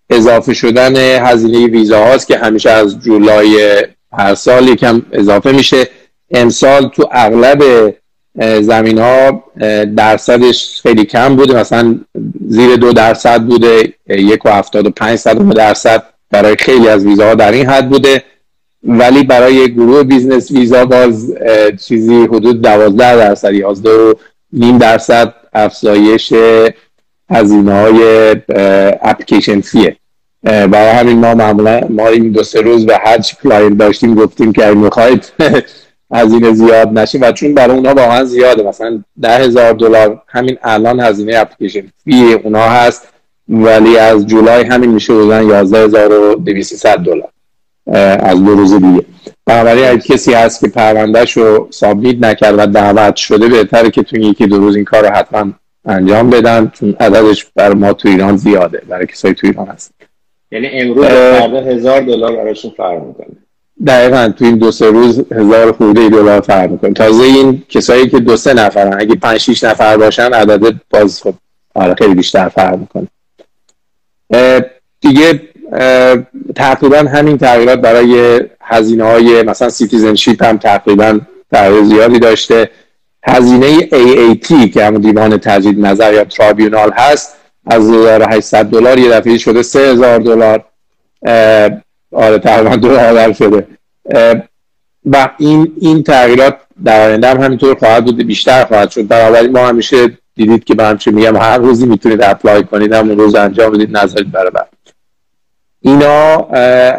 اضافه 0.09 0.53
شدن 0.53 0.95
هزینه 0.95 1.67
ویزا 1.67 2.05
هاست 2.05 2.27
که 2.27 2.37
همیشه 2.37 2.69
از 2.69 2.99
جولای 2.99 3.83
هر 4.13 4.35
سال 4.35 4.67
یکم 4.67 5.01
اضافه 5.11 5.51
میشه. 5.51 5.87
امسال 6.31 6.87
تو 6.87 7.09
اغلب 7.11 7.93
زمین 8.61 8.97
ها 8.97 9.43
درصدش 9.97 10.81
خیلی 10.81 11.05
کم 11.05 11.35
بوده. 11.35 11.55
مثلا 11.55 11.99
زیر 12.47 12.75
دو 12.75 12.93
درصد 12.93 13.41
بوده 13.41 13.93
یک 14.09 14.45
و 14.45 14.49
هفتاد 14.49 14.87
و 14.87 14.89
پنج 14.89 15.23
درصد 15.55 16.03
برای 16.31 16.55
خیلی 16.59 16.89
از 16.89 17.05
ویزاها 17.05 17.35
در 17.35 17.51
این 17.51 17.65
حد 17.69 17.89
بوده. 17.89 18.23
ولی 18.83 19.23
برای 19.23 19.73
گروه 19.73 20.03
business 20.03 20.51
ویزا 20.51 20.85
باز 20.85 21.33
چیزی 21.87 22.23
حدود 22.23 22.61
دوازده 22.61 23.15
درصد 23.15 23.53
یازده 23.53 23.89
و 23.89 24.13
نیم 24.53 24.77
درصد 24.77 25.33
افزایش 25.53 26.33
هزینه 27.29 27.73
های 27.73 28.29
application 29.01 29.61
fee 29.61 29.88
ه 29.88 29.97
برای 30.43 30.89
همین 30.89 31.19
ما 31.19 31.35
معمولا 31.35 31.81
ما 31.89 32.07
این 32.07 32.31
دو 32.31 32.43
سه 32.43 32.61
روز 32.61 32.85
به 32.85 32.97
هر 33.03 33.17
چی 33.17 33.35
client 33.43 33.77
داشتیم 33.77 34.15
گفتیم 34.15 34.53
که 34.53 34.65
می‌خواید 34.65 35.31
هزینه 36.13 36.53
زیاد 36.53 36.99
نشه 36.99 37.19
و 37.19 37.31
چون 37.31 37.53
برای 37.53 37.75
اونا 37.77 37.93
واقعا 37.93 38.23
زیاده. 38.23 38.63
مثلا 38.63 39.03
ده 39.21 39.37
هزار 39.37 39.73
دلار 39.73 40.21
همین 40.27 40.57
الان 40.63 40.99
هزینه 40.99 41.37
application 41.37 41.87
fee 42.03 42.33
اونا 42.33 42.69
هست 42.69 43.07
ولی 43.49 43.97
از 43.97 44.27
جولای 44.27 44.63
همین 44.63 44.91
میشه 44.91 45.13
بودن 45.13 45.41
11200 45.41 46.97
دلار 46.97 47.29
از 48.19 48.43
دو 48.43 48.55
روز 48.55 48.73
دیگه. 48.73 49.05
بنابراین 49.51 49.85
اگه 49.85 49.99
کسی 49.99 50.33
هست 50.33 50.59
که 50.59 50.67
پروندهش 50.67 51.37
رو 51.37 51.67
submit 51.69 52.17
نکرد 52.19 52.55
و 52.57 52.65
دعوت 52.65 53.15
شده 53.15 53.47
بهتره 53.47 53.89
که 53.89 54.03
تو 54.03 54.17
یکی 54.17 54.47
دو 54.47 54.57
روز 54.57 54.75
این 54.75 54.85
کار 54.85 55.07
رو 55.07 55.15
حتما 55.15 55.51
انجام 55.85 56.29
بدن 56.29 56.71
چون 56.73 56.95
عددش 56.99 57.45
بر 57.55 57.73
ما 57.73 57.93
تو 57.93 58.07
ایران 58.07 58.37
زیاده 58.37 58.81
برای 58.87 59.05
کسایی 59.05 59.33
تو 59.33 59.47
ایران 59.47 59.67
هست. 59.67 59.91
یعنی 60.51 60.67
امروز 60.67 61.05
فردا 61.05 61.61
هزار 61.61 62.01
دلار 62.01 62.35
براشون 62.35 62.71
فرق 62.77 63.03
می‌کنه. 63.03 63.27
دقیقا 63.87 64.33
تو 64.37 64.45
این 64.45 64.57
دو 64.57 64.71
سه 64.71 64.85
روز 64.85 65.23
هزار 65.31 65.71
خورده 65.71 66.09
دلار 66.09 66.41
فرق 66.41 66.71
می‌کنه. 66.71 66.93
تازه 66.93 67.23
این 67.23 67.63
کسایی 67.69 68.09
که 68.09 68.19
دو 68.19 68.37
سه 68.37 68.53
نفرن 68.53 69.01
اگه 69.01 69.15
پنج 69.15 69.37
شیش 69.37 69.63
نفر 69.63 69.97
باشن 69.97 70.33
عدد 70.33 70.75
باز 70.89 71.21
خب 71.21 71.33
آره 71.75 71.95
خیلی 71.95 72.15
بیشتر 72.15 72.49
فرق 72.49 72.79
می‌کنه. 72.79 73.07
دیگه 75.01 75.41
تقریبا 76.55 76.97
همین 76.97 77.37
تغییرات 77.37 77.79
برای 77.79 78.41
هزینه 78.61 79.03
های 79.03 79.43
مثلا 79.43 79.69
citizenship 79.69 80.43
هم 80.43 80.57
تقریبا 80.57 81.19
تغییر 81.51 81.83
زیادی 81.83 82.19
داشته. 82.19 82.69
هزینه 83.23 83.79
AAT 83.79 84.69
که 84.73 84.85
همون 84.85 85.01
دیوان 85.01 85.37
تجدید 85.37 85.85
نظر 85.85 86.13
یا 86.13 86.23
ترابیونال 86.23 86.91
هست 86.91 87.35
از 87.65 87.89
1800 87.89 88.65
دلار 88.65 88.99
یه 88.99 89.09
دفعه 89.09 89.37
شده 89.37 89.63
3000 89.63 90.19
دلار. 90.19 90.65
آره 92.11 92.39
تقریبا 92.43 92.75
دو 92.75 92.89
برابر 92.89 93.33
شده. 93.33 93.67
و 95.05 95.29
این 95.37 95.71
این 95.81 96.03
تغییرات 96.03 96.57
در 96.85 97.07
آینده 97.07 97.27
هم 97.27 97.41
همینطور 97.41 97.75
خواهد 97.75 98.05
بود 98.05 98.17
بیشتر 98.17 98.65
خواهد 98.65 98.89
شد. 98.89 99.07
بنابراین 99.07 99.51
ما 99.51 99.67
همیشه 99.67 100.17
دیدید 100.35 100.63
که 100.63 100.75
من 100.77 100.97
چه 100.97 101.11
میگم 101.11 101.37
هر 101.37 101.57
روزی 101.57 101.85
می‌تونید 101.85 102.23
اپلای 102.23 102.63
کنید 102.63 102.93
همون 102.93 103.17
روز 103.17 103.35
انجام 103.35 103.71
بدید 103.71 103.97
نظرید 103.97 104.31
برابر 104.31 104.65
اینا 105.81 106.35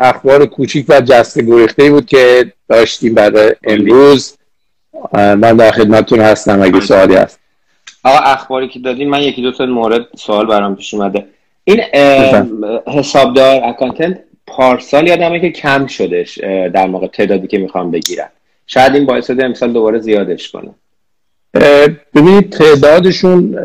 اخبار 0.01 0.47
کوچیک 0.47 0.87
و 0.89 1.01
جسته 1.01 1.43
گریخته 1.43 1.91
بود 1.91 2.07
که 2.07 2.53
داشتیم 2.69 3.15
برای 3.15 3.55
امروز. 3.65 4.37
من 5.13 5.57
در 5.57 5.71
خدمتتون 5.71 6.21
هستم 6.21 6.63
اگه 6.63 6.81
سوالی 6.81 7.15
هست. 7.15 7.41
آقا 8.05 8.19
اخباری 8.19 8.69
که 8.69 8.79
دادیم 8.79 9.09
من 9.09 9.23
یکی 9.23 9.43
دو 9.43 9.53
تا 9.53 9.67
مورد 9.67 10.07
سوال 10.17 10.47
برام 10.47 10.77
پیش 10.77 10.95
اومده. 10.95 11.27
این 11.65 11.81
حسابدار 12.87 13.65
اکانتنت 13.65 14.19
پارسال 14.47 15.07
یادمه 15.07 15.41
که 15.41 15.51
کم 15.51 15.87
شدش 15.87 16.39
در 16.75 16.87
موقع 16.87 17.07
تعدادی 17.07 17.47
که 17.47 17.59
می‌خوام 17.59 17.91
بگیرم. 17.91 18.31
شاید 18.67 18.95
این 18.95 19.07
باعث 19.07 19.27
شده 19.27 19.45
امسال 19.45 19.73
دوباره 19.73 19.99
زیادش 19.99 20.51
کنه 20.51 20.71
ببینید 22.15 22.51
تعدادشون 22.51 23.59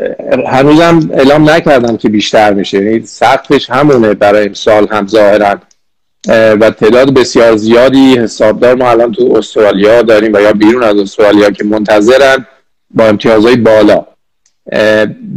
هنوزم 0.47 1.09
اعلام 1.13 1.49
نکردم 1.49 1.97
که 1.97 2.09
بیشتر 2.09 2.53
میشه. 2.53 2.83
یعنی 2.83 3.05
سقفش 3.05 3.69
همونه 3.69 4.13
برای 4.13 4.45
امسال 4.45 4.87
هم 4.91 5.07
ظاهرا. 5.07 5.59
و 6.29 6.71
تعداد 6.71 7.13
بسیار 7.13 7.55
زیادی. 7.55 8.17
حسابدار 8.17 8.75
ما 8.75 8.89
الان 8.89 9.11
تو 9.11 9.33
استرالیا 9.37 10.01
داریم 10.01 10.33
و 10.33 10.39
یا 10.39 10.53
بیرون 10.53 10.83
از 10.83 10.97
استرالیا 10.97 11.49
که 11.49 11.63
منتظرن 11.63 12.45
با 12.91 13.05
امتیازهای 13.05 13.55
بالا. 13.55 14.05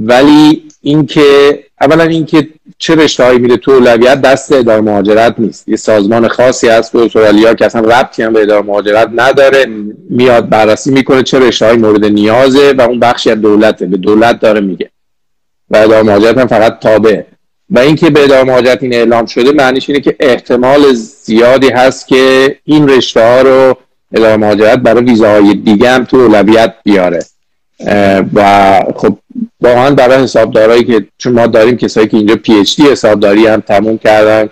ولی 0.04 0.62
اینکه 0.82 1.58
اولا 1.80 2.04
اینکه 2.04 2.48
چه 2.78 2.94
رشتههایی 2.94 3.38
میره 3.38 3.56
تو 3.56 3.70
اولویت؟ 3.70 4.20
دست 4.20 4.52
اداره 4.52 4.80
مهاجرت 4.80 5.34
نیست. 5.38 5.68
یه 5.68 5.76
سازمان 5.76 6.28
خاصی 6.28 6.68
هست 6.68 6.92
تو 6.92 6.98
استرالیا 6.98 7.54
که 7.54 7.66
اصلا 7.66 7.80
ربطی 7.80 8.22
هم 8.22 8.32
به 8.32 8.42
اداره 8.42 8.62
مهاجرت 8.62 9.10
نداره. 9.14 9.66
میاد 10.10 10.48
بررسی 10.48 10.90
می‌کنه 10.90 11.22
چه 11.22 11.38
رشتههایی 11.38 11.78
مورد 11.78 12.04
نیازه 12.04 12.72
و 12.72 12.80
اون 12.80 13.00
بخشی 13.00 13.30
از 13.30 13.40
دولته. 13.40 13.86
به 13.86 13.96
دولت 13.96 14.40
داره 14.40 14.60
میگه. 14.60 14.90
و 15.70 15.76
اداره 15.76 16.02
مهاجرت 16.02 16.38
هم 16.38 16.46
فقط 16.46 16.78
تابع. 16.78 17.22
و 17.70 17.78
اینکه 17.78 18.10
به 18.10 18.24
اداره 18.24 18.44
مهاجرت 18.44 18.82
این 18.82 18.94
اعلام 18.94 19.26
شده 19.26 19.52
معنیش 19.52 19.90
اینه 19.90 20.00
که 20.00 20.16
احتمال 20.20 20.92
زیادی 20.92 21.68
هست 21.68 22.08
که 22.08 22.56
این 22.64 22.88
رشته 22.88 23.20
ها 23.20 23.40
رو 23.42 23.76
اداره 24.14 24.36
مهاجرت 24.36 24.78
برای 24.78 25.04
ویزاهای 25.04 25.54
دیگه 25.54 25.90
هم 25.90 26.04
تو 26.04 26.16
اولویت 26.16 26.74
بیاره. 26.84 27.24
و 28.34 28.80
خب 28.96 29.18
واقعا 29.62 29.90
برای 29.90 30.22
حسابدارایی 30.22 30.84
که 30.84 31.06
چون 31.18 31.32
ما 31.32 31.46
داریم 31.46 31.76
کسایی 31.76 32.08
که 32.08 32.16
اینجا 32.16 32.36
پی 32.36 32.52
اچ 32.52 32.76
دی 32.76 32.82
حسابداری 32.82 33.46
هم 33.46 33.60
تموم 33.60 33.98
کردن 33.98 34.48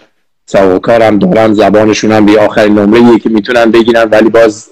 سوکار 0.46 1.02
هم 1.02 1.18
دارن 1.18 1.54
زبانشون 1.54 2.12
هم 2.12 2.26
به 2.26 2.40
آخرین 2.40 2.78
نمره 2.78 3.18
که 3.18 3.28
می‌تونن 3.28 3.70
بگیرن 3.70 4.08
ولی 4.10 4.28
باز 4.28 4.68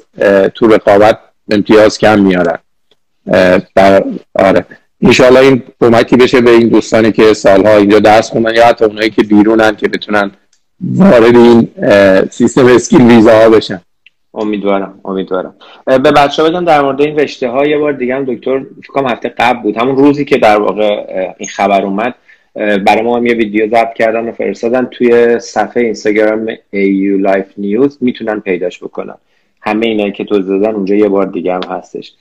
تو 0.55 0.67
رقابت 0.67 1.19
امتیاز 1.51 1.99
کم 1.99 2.19
میارن. 2.19 2.59
در 3.75 4.05
آره. 4.35 4.67
انشاءالله 5.03 5.41
این 5.41 5.63
کمکی 5.81 6.17
بشه 6.17 6.41
به 6.41 6.51
این 6.51 6.69
دوستانی 6.69 7.13
که 7.13 7.35
سالها 7.35 7.77
اینجا 7.77 7.99
درس 7.99 8.31
خوندن 8.31 8.55
یا 8.55 8.67
حتی 8.67 8.85
اونایی 8.85 9.11
که 9.11 9.23
بیرونن 9.23 9.77
که 9.77 9.89
بتونن 9.89 10.31
وارد 10.81 11.37
این 11.37 11.69
سیستم 12.31 12.67
اسکیل 12.67 13.03
ویزا 13.03 13.51
بشن. 13.51 13.81
امیدوارم 14.37 15.01
امیدوارم. 15.05 15.55
به 15.87 15.99
بچه 15.99 16.43
بگم 16.43 16.65
در 16.65 16.83
مورد 16.83 17.01
این 17.01 17.19
رشته 17.19 17.49
ها 17.49 17.67
یه 17.67 17.79
بار 17.79 17.93
دیگه 17.93 18.15
هم 18.15 18.25
دکتر 18.25 18.63
فکرم 18.83 19.07
هفته 19.07 19.29
قبل 19.29 19.63
بود 19.63 19.77
همون 19.77 19.97
روزی 19.97 20.25
که 20.25 20.39
در 20.39 20.59
واقع 20.59 21.07
این 21.39 21.49
خبر 21.49 21.83
اومد 21.83 22.15
برای 22.55 23.03
ما 23.03 23.17
هم 23.17 23.27
یه 23.27 23.35
ویدیو 23.35 23.67
ضبط 23.67 23.95
کردن 23.95 24.29
و 24.29 24.33
فرستادن 24.33 24.85
توی 24.85 25.39
صفحه 25.39 25.83
اینستاگرام 25.83 26.55
AU 26.55 27.27
Life 27.27 27.61
News 27.61 27.97
می‌تونن 28.01 28.41
پیداش 28.41 28.83
بکنن. 28.83 29.15
همه 29.67 29.87
اینایی 29.87 30.13
که 30.13 30.25
تو 30.25 30.39
دادن 30.39 30.75
اونجا 30.75 30.95
یه 30.95 31.09
بار 31.09 31.27
دیگه 31.27 31.55
هم 31.55 31.61
هستش. 31.71 32.13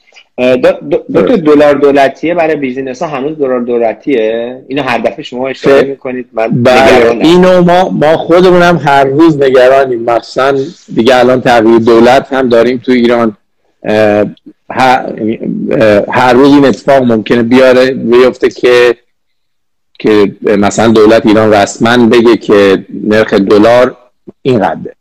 دو 1.14 1.22
تا 1.22 1.36
دلار 1.36 1.74
دولتیه 1.74 2.36
برای 2.36 2.56
بیزینس 2.56 3.02
ها. 3.02 3.08
هنوز 3.08 3.38
دلار 3.38 3.60
دولتیه. 3.60 4.62
اینو 4.68 4.84
هر 4.84 4.98
دفعه 4.98 5.24
شما 5.24 5.48
اشاره 5.48 5.88
می‌کنید. 5.88 6.30
من 6.34 6.64
بله، 6.64 7.18
اینو 7.22 7.62
ما 7.62 7.90
ما 7.90 8.18
خودمون 8.18 8.62
هم 8.62 8.78
هر 8.86 9.04
روز 9.04 9.42
نگرانیم. 9.42 10.04
مثلا 10.04 10.58
دیگه 10.96 11.16
الان 11.16 11.42
تغییر 11.42 11.78
دولت 11.80 12.34
هم 12.34 12.50
داریم 12.50 12.78
تو 12.78 12.92
ایران. 12.92 13.38
هر 16.10 16.34
روز 16.34 16.54
این 16.54 16.66
اتفاق 16.66 17.04
ممکنه 17.04 17.44
بیاره 17.44 17.92
بیفته 17.92 18.50
که 18.50 18.96
که 20.00 20.36
مثلا 20.44 20.88
دولت 20.88 21.26
ایران 21.26 21.54
رسما 21.54 22.08
بگه 22.08 22.38
که 22.38 22.86
نرخ 23.04 23.34
دلار 23.34 23.98
اینقدره 24.42 24.95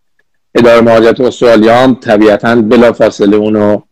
اداره 0.54 0.80
مهاجرت 0.80 1.20
استرالیا 1.20 1.76
هم 1.76 1.94
طبیعتا 1.94 2.54
بلا 2.54 2.92
فاصله 2.92 3.36
اونو 3.36 3.82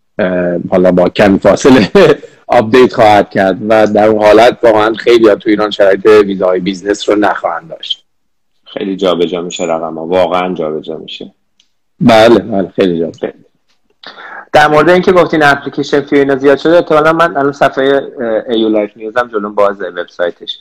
حالا 0.70 0.92
با 0.92 1.08
کمی 1.08 1.38
فاصله 1.38 1.90
update 2.46 2.92
خواهد 2.92 3.30
کرد 3.30 3.58
و 3.68 3.86
در 3.86 4.08
اون 4.08 4.24
حالت 4.24 4.58
واقعا 4.62 4.94
خیلی 4.94 5.34
تو 5.34 5.50
ایران 5.50 5.70
شرایط 5.70 6.06
ویزای 6.06 6.60
business 6.60 7.08
رو 7.08 7.16
نخواهند 7.16 7.68
داشت. 7.68 8.04
خیلی 8.64 8.96
جابجا 8.96 9.42
میشه 9.42 9.64
رقم 9.64 9.98
ها. 9.98 10.06
واقعا 10.06 10.54
جابجا 10.54 10.96
میشه. 10.96 11.34
بله 12.00 12.38
بله 12.38 12.68
خیلی 12.76 12.98
جابجا 12.98 13.28
در 14.52 14.68
مورد 14.68 14.90
اینکه 14.90 15.12
گفتین 15.12 15.42
application 15.42 16.00
fee 16.00 16.18
اینا 16.18 16.36
زیاد 16.36 16.58
شده 16.58 16.76
احتمالا 16.76 17.12
من 17.12 17.36
الان 17.36 17.52
صفحه 17.52 18.02
ایو 18.48 18.68
لایف 18.68 18.96
نیوز 18.96 19.16
هم 19.16 19.28
جلوم 19.28 19.54
بازه 19.54 19.88
وبسایتش. 19.88 20.58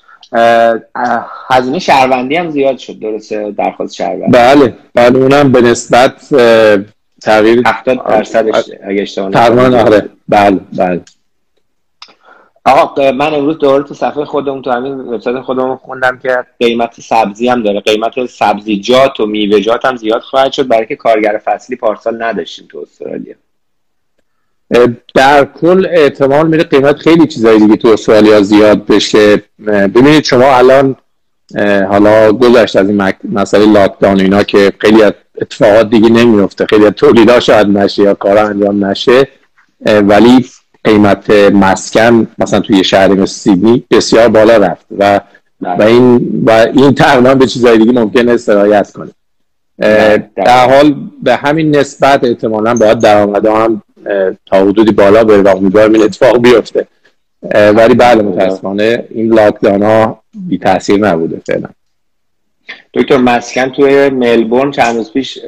هزینه 1.49 1.79
شهروندی 1.79 2.35
هم 2.35 2.49
زیاد 2.49 2.77
شد 2.77 2.99
درسته؟ 2.99 3.51
درخواست 3.51 3.95
شهروندی. 3.95 4.31
بله 4.31 4.73
بله 4.93 5.19
اونم 5.19 5.51
به 5.51 5.61
نسبت 5.61 6.29
تغییر 7.21 7.63
70 7.65 8.07
درصدش 8.07 8.69
اگه 8.83 9.01
اشتباه 9.01 9.31
تقریبا 9.31 9.79
آره. 9.79 10.09
بله 10.29 10.59
بله. 10.77 11.01
آقا 12.65 13.11
من 13.11 13.33
امروز 13.33 13.57
دوباره 13.57 13.83
تو 13.83 13.93
صفحه 13.93 14.25
خودمون 14.25 14.61
تو 14.61 14.71
همین 14.71 14.93
وبسایت 14.93 15.41
خودمون 15.41 15.75
خوندم 15.77 16.19
که 16.19 16.37
قیمت 16.59 17.01
سبزی 17.01 17.47
هم 17.47 17.63
داره. 17.63 17.79
قیمت 17.79 18.25
سبزیجات 18.25 19.19
و 19.19 19.25
میوه‌جات 19.25 19.85
هم 19.85 19.95
زیاد 19.95 20.21
خواهد 20.21 20.51
شد. 20.51 20.67
برای 20.67 20.85
که 20.85 20.95
کارگر 20.95 21.41
فصلی 21.45 21.75
پارسال 21.75 22.23
نداشتیم 22.23 22.67
تو 22.71 22.79
استرالیا. 22.79 23.35
در 25.15 25.45
کل 25.45 25.87
احتمال 25.91 26.47
میره 26.47 26.63
قیمت 26.63 26.95
خیلی 26.95 27.27
چیزایی 27.27 27.59
دیگه 27.59 27.75
تو 27.75 27.87
استرالیا 27.87 28.41
زیاد 28.41 28.85
بشه 28.85 29.43
ببینید 29.67 30.23
شما 30.23 30.55
الان 30.55 30.95
حالا 31.89 32.31
گذشت 32.31 32.75
از 32.75 32.89
این 32.89 33.13
مسئله 33.31 33.65
لاکداون 33.65 34.19
اینا 34.19 34.43
که 34.43 34.73
خیلی 34.79 35.03
اتفاقات 35.41 35.89
دیگه 35.89 36.09
نمیفته 36.09 36.65
خیلی 36.65 36.85
از 36.85 36.91
تولیدا 36.91 37.39
شاید 37.39 37.67
نشه 37.67 38.03
یا 38.03 38.13
کارا 38.13 38.47
انجام 38.47 38.85
نشه. 38.85 39.27
ولی 39.85 40.45
قیمت 40.83 41.29
مسکن 41.53 42.27
مثلا 42.37 42.59
توی 42.59 42.83
شهر 42.83 43.07
مثل 43.07 43.25
سیدنی 43.25 43.83
بسیار 43.91 44.27
بالا 44.27 44.57
رفت 44.57 44.85
و 44.97 45.21
بله. 45.61 45.75
و 45.75 45.81
این 45.81 46.43
و 46.45 46.51
این 46.51 46.93
تقریبا 46.93 47.35
به 47.35 47.47
چیزهای 47.47 47.77
دیگه 47.77 47.91
ممکنه 47.91 48.37
سرایت 48.37 48.91
کنه. 48.91 49.11
بله، 49.77 50.29
در 50.35 50.69
حال 50.69 50.95
به 51.23 51.35
همین 51.35 51.75
نسبت 51.75 52.23
احتمالا 52.23 52.73
باید 52.73 52.99
درآمد 52.99 53.45
هم 53.45 53.81
تا 54.45 54.61
حدودی 54.61 54.91
بالا 54.91 55.23
بره 55.23 55.41
و 55.41 55.57
امیدوارم 55.57 55.93
این 55.93 56.03
اتفاق 56.03 56.41
بیفته. 56.41 56.87
ولی 57.53 57.93
بله 57.93 58.23
متاسفانه 58.23 59.05
این 59.09 59.33
لاکدان 59.33 59.83
ها 59.83 60.23
بی 60.47 60.57
تاثیر 60.57 60.97
نبوده 60.97 61.41
فعلا. 61.47 61.69
دکتر 62.93 63.17
مسکن 63.17 63.69
توی 63.69 64.09
ملبورن 64.09 64.71
چند 64.71 64.95
روز 64.95 65.13
پیش 65.13 65.39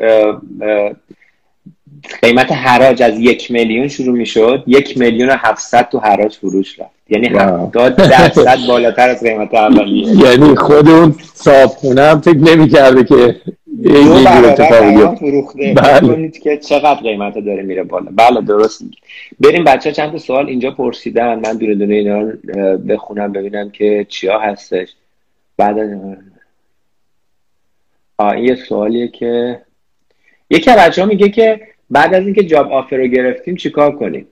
قیمت 2.21 2.51
حراج 2.51 3.03
از 3.03 3.19
یک 3.19 3.51
میلیون 3.51 3.87
شروع 3.87 4.17
می 4.17 4.25
شد 4.25 4.63
یک 4.67 4.97
میلیون 4.97 5.29
و 5.29 5.35
هفتصد 5.37 5.89
تو 5.91 5.99
حراج 5.99 6.35
فروش 6.35 6.79
رفت. 6.79 6.89
یعنی 7.09 7.27
هفتاد 7.27 7.95
درصد 7.95 8.57
بالاتر 8.67 9.09
از 9.09 9.23
قیمت 9.23 9.53
اولیه 9.53 10.07
یعنی 10.07 10.55
خود 10.55 10.89
اون 10.89 11.15
صاحب 11.33 11.69
هم 11.97 12.21
فکر 12.21 12.37
نمی 12.37 12.69
کرده 12.69 13.03
که 13.03 13.35
دو 13.83 14.23
برابر 14.23 15.15
فروخته. 15.15 15.73
بله. 15.73 16.29
که 16.29 16.57
چقدر 16.57 17.01
قیمت 17.01 17.37
داره 17.39 17.63
میره 17.63 17.83
بالا. 17.83 18.11
بله 18.15 18.41
درست 18.41 18.83
بریم 19.39 19.63
بچه 19.63 19.91
چند 19.91 20.11
تا 20.11 20.17
سوال 20.17 20.47
اینجا 20.47 20.71
پرسیدن. 20.71 21.39
من 21.39 21.57
دونه 21.57 21.75
دونه 21.75 21.95
اینا 21.95 22.31
بخونم 22.89 23.31
ببینم 23.31 23.69
که 23.69 24.05
چیا 24.09 24.39
هستش. 24.39 24.89
بعد 25.57 25.77
آه 28.17 28.39
یه 28.39 28.55
سوالیه 28.55 29.07
که 29.07 29.61
یکی 30.49 30.71
بچه 30.71 31.01
ها 31.01 31.07
میگه 31.07 31.29
که 31.29 31.61
بعد 31.89 32.13
از 32.13 32.25
اینکه 32.25 32.43
جاب 32.43 32.71
آفر 32.71 32.97
رو 32.97 33.07
گرفتیم 33.07 33.55
چیکار 33.55 33.95
کنیم؟ 33.95 34.27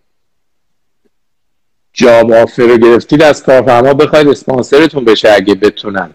جاب 1.93 2.31
آفر 2.31 2.63
رو 2.63 2.77
گرفتید 2.77 3.23
از 3.23 3.43
کارفرما 3.43 3.93
بخواید 3.93 4.27
اسپانسرتون 4.27 5.05
بشه 5.05 5.31
اگه 5.31 5.55
بتونن. 5.55 6.13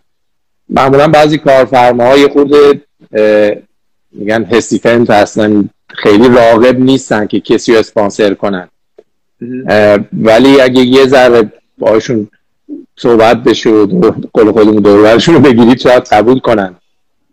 معمولا 0.69 1.09
بعضی 1.09 1.39
کارفرماهای 1.39 2.29
خود 2.29 2.83
میگن 4.13 4.45
هستیفنت 4.45 5.11
هستن 5.11 5.71
خیلی 5.89 6.29
راغب 6.29 6.81
نیستن 6.81 7.27
که 7.27 7.41
کسی 7.41 7.73
رو 7.73 7.79
اسپانسر 7.79 8.35
کنن. 8.35 8.69
ولی 10.13 10.61
اگه 10.61 10.81
یه 10.81 11.07
ذره 11.07 11.53
باشون 11.79 12.29
صحبت 12.97 13.43
بشه 13.43 13.71
و 13.71 13.87
قول 14.33 14.53
خودمون 14.53 14.83
دورورشون 14.83 15.35
رو 15.35 15.41
بگیرید 15.41 15.81
شاید 15.81 16.03
قبول 16.03 16.39
کنن. 16.39 16.77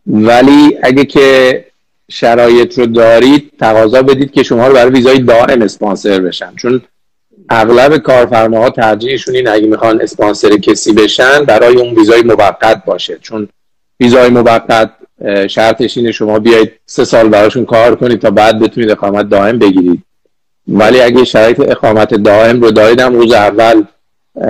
ولی 0.08 0.78
اگه 0.84 1.06
که 1.06 1.66
شرایط 2.12 2.78
رو 2.78 2.86
دارید 2.86 3.52
تقاضا 3.60 4.02
بدید 4.02 4.32
که 4.32 4.44
شما 4.44 4.68
رو 4.68 4.74
برای 4.74 4.92
ویزای 4.92 5.20
دائم 5.20 5.62
اسپانسر 5.62 6.20
بشن. 6.20 6.56
چون 6.56 6.82
اغلب 7.50 7.98
کارفرماها 7.98 8.70
ترجیحشون 8.70 9.36
این 9.36 9.48
اگه 9.48 9.68
می‌خوان 9.68 10.02
اسپانسر 10.02 10.58
کسی 10.58 10.94
بشن 10.94 11.44
برای 11.46 11.76
اون 11.76 11.96
ویزای 11.96 12.22
موقت 12.22 12.86
باشه. 12.86 13.18
چون 13.22 13.48
ویزای 14.00 14.30
موقت 14.30 14.92
شرطش 15.50 15.98
اینه 15.98 16.12
شما 16.12 16.40
بیایید 16.40 16.72
سه 16.86 17.06
سال 17.06 17.30
براشون 17.30 17.66
کار 17.66 17.96
کنید 17.96 18.20
تا 18.20 18.32
بعد 18.32 18.60
بتونید 18.60 18.92
اقامت 18.92 19.30
دائم 19.30 19.60
بگیرید. 19.60 20.04
ولی 20.68 21.02
اگه 21.02 21.24
شرایط 21.24 21.60
اقامت 21.60 22.14
دائم 22.14 22.62
رو 22.62 22.72
داریدم 22.72 23.16
روز 23.16 23.32
اول 23.32 23.84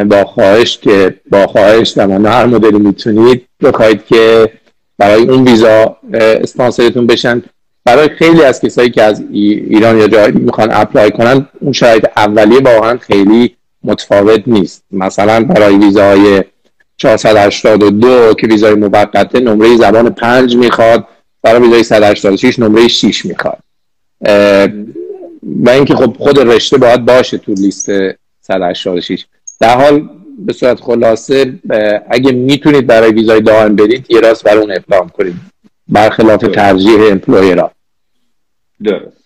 با 0.06 0.24
خواهش 0.24 0.78
که 0.78 1.16
با 1.32 1.48
خواهش 1.48 1.90
در 1.90 2.12
هر 2.12 2.46
مدلی 2.46 2.80
می‌تونید 2.80 3.48
بخواید 3.64 4.06
که 4.06 4.52
برای 4.98 5.24
اون 5.24 5.48
ویزا 5.48 5.98
اسپانسرتون 6.14 7.08
بشن. 7.08 7.44
برای 7.86 8.10
خیلی 8.10 8.44
از 8.44 8.62
کسایی 8.62 8.90
که 8.90 9.04
از 9.04 9.24
ایران 9.32 9.98
یا 9.98 10.08
جایی 10.08 10.32
می‌خوان 10.32 10.70
اپلای 10.72 11.12
کنن 11.12 11.48
اون 11.62 11.72
شرایط 11.72 12.06
اولیه 12.18 12.60
واقعا 12.60 12.98
خیلی 12.98 13.56
متفاوت 13.84 14.42
نیست. 14.48 14.84
مثلا 14.92 15.44
برای 15.44 15.76
ویزای 15.78 16.44
482 16.98 18.34
که 18.34 18.48
ویزای 18.48 18.74
موقته 18.74 19.40
نمره 19.40 19.78
زبان 19.78 20.10
5 20.10 20.56
می‌خواد. 20.56 21.08
برای 21.42 21.62
ویزای 21.62 21.84
186 21.84 22.60
نمره 22.60 22.88
6 22.88 23.26
می‌خواد. 23.26 23.60
و 25.44 25.70
اینکه 25.70 25.96
خب 25.96 26.16
خود 26.20 26.40
رشته 26.40 26.78
باید 26.78 27.06
باشه 27.06 27.38
تو 27.38 27.54
لیست 27.54 27.92
186 28.42 29.26
در 29.60 29.78
حال 29.78 30.10
به 30.40 30.54
صورت 30.54 30.80
خلاصه 30.80 31.60
اگه 32.10 32.32
می‌تونید 32.32 32.88
برای 32.88 33.12
ویزای 33.12 33.42
دائم 33.42 33.76
برید 33.76 34.06
یه 34.10 34.20
راست 34.20 34.44
برای 34.44 34.60
اون 34.60 34.72
اقدام 34.72 35.10
کنید. 35.10 35.36
برخلاف 35.88 36.42
ترجیح 36.42 37.12
امپلویرا 37.12 37.72
درست. 38.84 39.23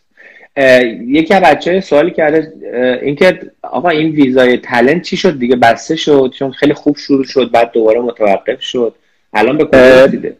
یکی 1.08 1.34
از 1.34 1.44
بچه 1.44 1.82
سوالی 1.82 2.12
کرده 2.12 2.54
اینکه 3.02 3.40
آقا 3.62 3.90
این 3.90 4.10
ویزای 4.10 4.58
تلنت 4.58 5.02
چی 5.02 5.18
شد 5.18 5.40
دیگه؟ 5.40 5.56
بسته 5.56 5.96
شد؟ 5.96 6.34
چون 6.40 6.52
خیلی 6.52 6.74
خوب 6.74 6.98
شروع 6.98 7.24
شد 7.24 7.52
بعد 7.52 7.72
دوباره 7.72 8.00
متوقف 8.00 8.62
شد. 8.62 8.96
الان 9.34 9.58
به 9.58 9.66
کجا 9.66 10.06
رسیده؟ 10.06 10.38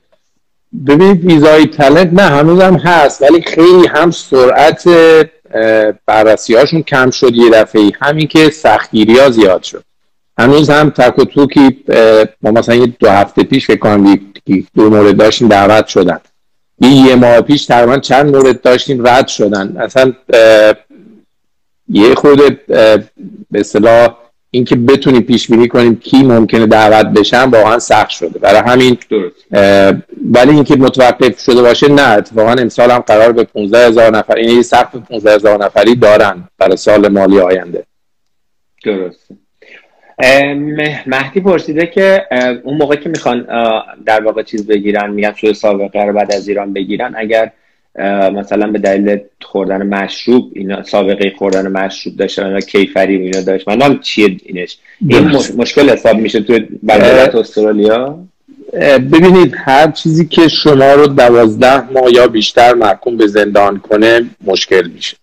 ببینید 0.88 1.26
ویزای 1.26 1.66
تلنت 1.66 2.10
نه 2.14 2.22
هنوز 2.22 2.62
هم 2.62 2.76
هست 2.76 3.22
ولی 3.22 3.42
خیلی 3.42 3.88
هم 3.88 4.12
سرعت 4.12 4.84
بررسی 6.06 6.56
هاشون 6.56 6.84
کم 6.84 7.10
شد 7.10 7.36
یه 7.36 7.50
دفعه 7.50 7.92
همین 8.02 8.28
که 8.28 8.50
سختگیری 8.50 9.20
ها 9.20 9.30
زیاد 9.30 9.64
شد. 9.64 9.84
هنوز 10.40 10.70
هم 10.70 10.90
تک 10.90 11.20
و 11.20 11.26
توکی 11.26 11.84
ما 12.42 12.52
مثلا 12.52 12.76
یه 12.76 12.86
دو 12.86 13.10
هفته 13.10 13.44
پیش 13.44 13.66
فکر 13.66 13.80
کنم 13.80 14.20
دو 14.76 14.90
مورد 14.90 15.18
داشتیم 15.18 15.48
دعوت 15.48 15.88
شدن. 15.88 16.20
یه 16.82 17.16
ماه 17.16 17.42
پیش 17.42 17.66
تقریبا 17.66 17.98
چند 17.98 18.36
مورد 18.36 18.62
داشتیم 18.62 19.08
رد 19.08 19.28
شدن. 19.28 19.78
اصلا 19.78 20.14
یه 21.90 22.16
خود 22.16 22.66
به 22.68 23.60
اصطلاح 23.60 24.18
اینکه 24.52 24.76
بتونیم 24.76 25.22
پیش 25.22 25.52
بینی 25.52 25.68
کنیم 25.68 25.96
کی 25.96 26.24
ممکنه 26.24 26.66
دعوت 26.66 27.06
بشن 27.06 27.50
واقعا 27.50 27.80
سخت 27.80 28.10
شده. 28.10 28.40
برای 28.40 28.62
همین 28.66 28.98
ولی 30.34 30.52
اینکه 30.52 30.76
متوقف 30.76 31.40
شده 31.40 31.62
باشه 31.62 31.88
نه. 31.88 32.02
اتفاقا 32.02 32.52
امسال 32.52 32.92
هم 32.92 33.00
قرار 33.00 33.32
به 33.32 33.44
15 33.44 33.88
هزار 33.88 34.18
نفر 34.18 34.36
این 34.36 34.50
یعنی 34.50 34.64
سخت 34.64 34.96
15 34.96 35.36
هزار 35.36 35.66
نفری 35.66 35.96
دارن 35.96 36.44
برای 36.58 36.78
سال 36.78 37.08
مالی 37.08 37.40
آینده. 37.40 37.86
درسته. 38.86 39.36
مهدی 41.06 41.40
پرسیده 41.40 41.88
که 41.88 42.26
اون 42.64 42.78
موقع 42.78 42.96
که 42.96 43.10
می‌خوان 43.10 43.48
در 44.06 44.24
واقع 44.24 44.44
چیز 44.44 44.68
بگیرن 44.68 45.10
میگن 45.10 45.34
شده 45.34 45.54
سابقه 45.54 46.04
رو 46.04 46.14
بعد 46.14 46.34
از 46.34 46.48
ایران 46.48 46.74
بگیرن 46.74 47.14
اگر 47.18 47.52
مثلا 48.34 48.72
به 48.72 48.80
دلیل 48.80 49.20
خوردن 49.42 49.88
مشروب 49.88 50.52
اینا 50.56 50.84
سابقه 50.84 51.34
خوردن 51.38 51.68
مشروب 51.72 52.16
داشتن 52.16 52.52
یا 52.52 52.60
کیفری 52.60 53.16
اینا 53.16 53.42
داشت 53.42 53.68
من 53.68 54.00
چیه 54.00 54.38
اینش. 54.46 54.78
این 55.10 55.28
مشکل 55.58 55.90
حساب 55.90 56.18
میشه 56.18 56.40
تو 56.40 56.60
بلدت 56.84 57.36
استرالیا؟ 57.36 58.20
ببینید 59.14 59.56
هر 59.58 59.92
چیزی 59.92 60.26
که 60.26 60.48
شما 60.48 60.94
رو 60.94 61.08
دوازده 61.08 61.92
ماه 61.92 62.14
یا 62.14 62.28
بیشتر 62.28 62.74
محکوم 62.74 63.18
به 63.18 63.28
زندان 63.28 63.80
کنه 63.80 64.22
مشکل 64.46 64.88
میشه. 64.88 65.18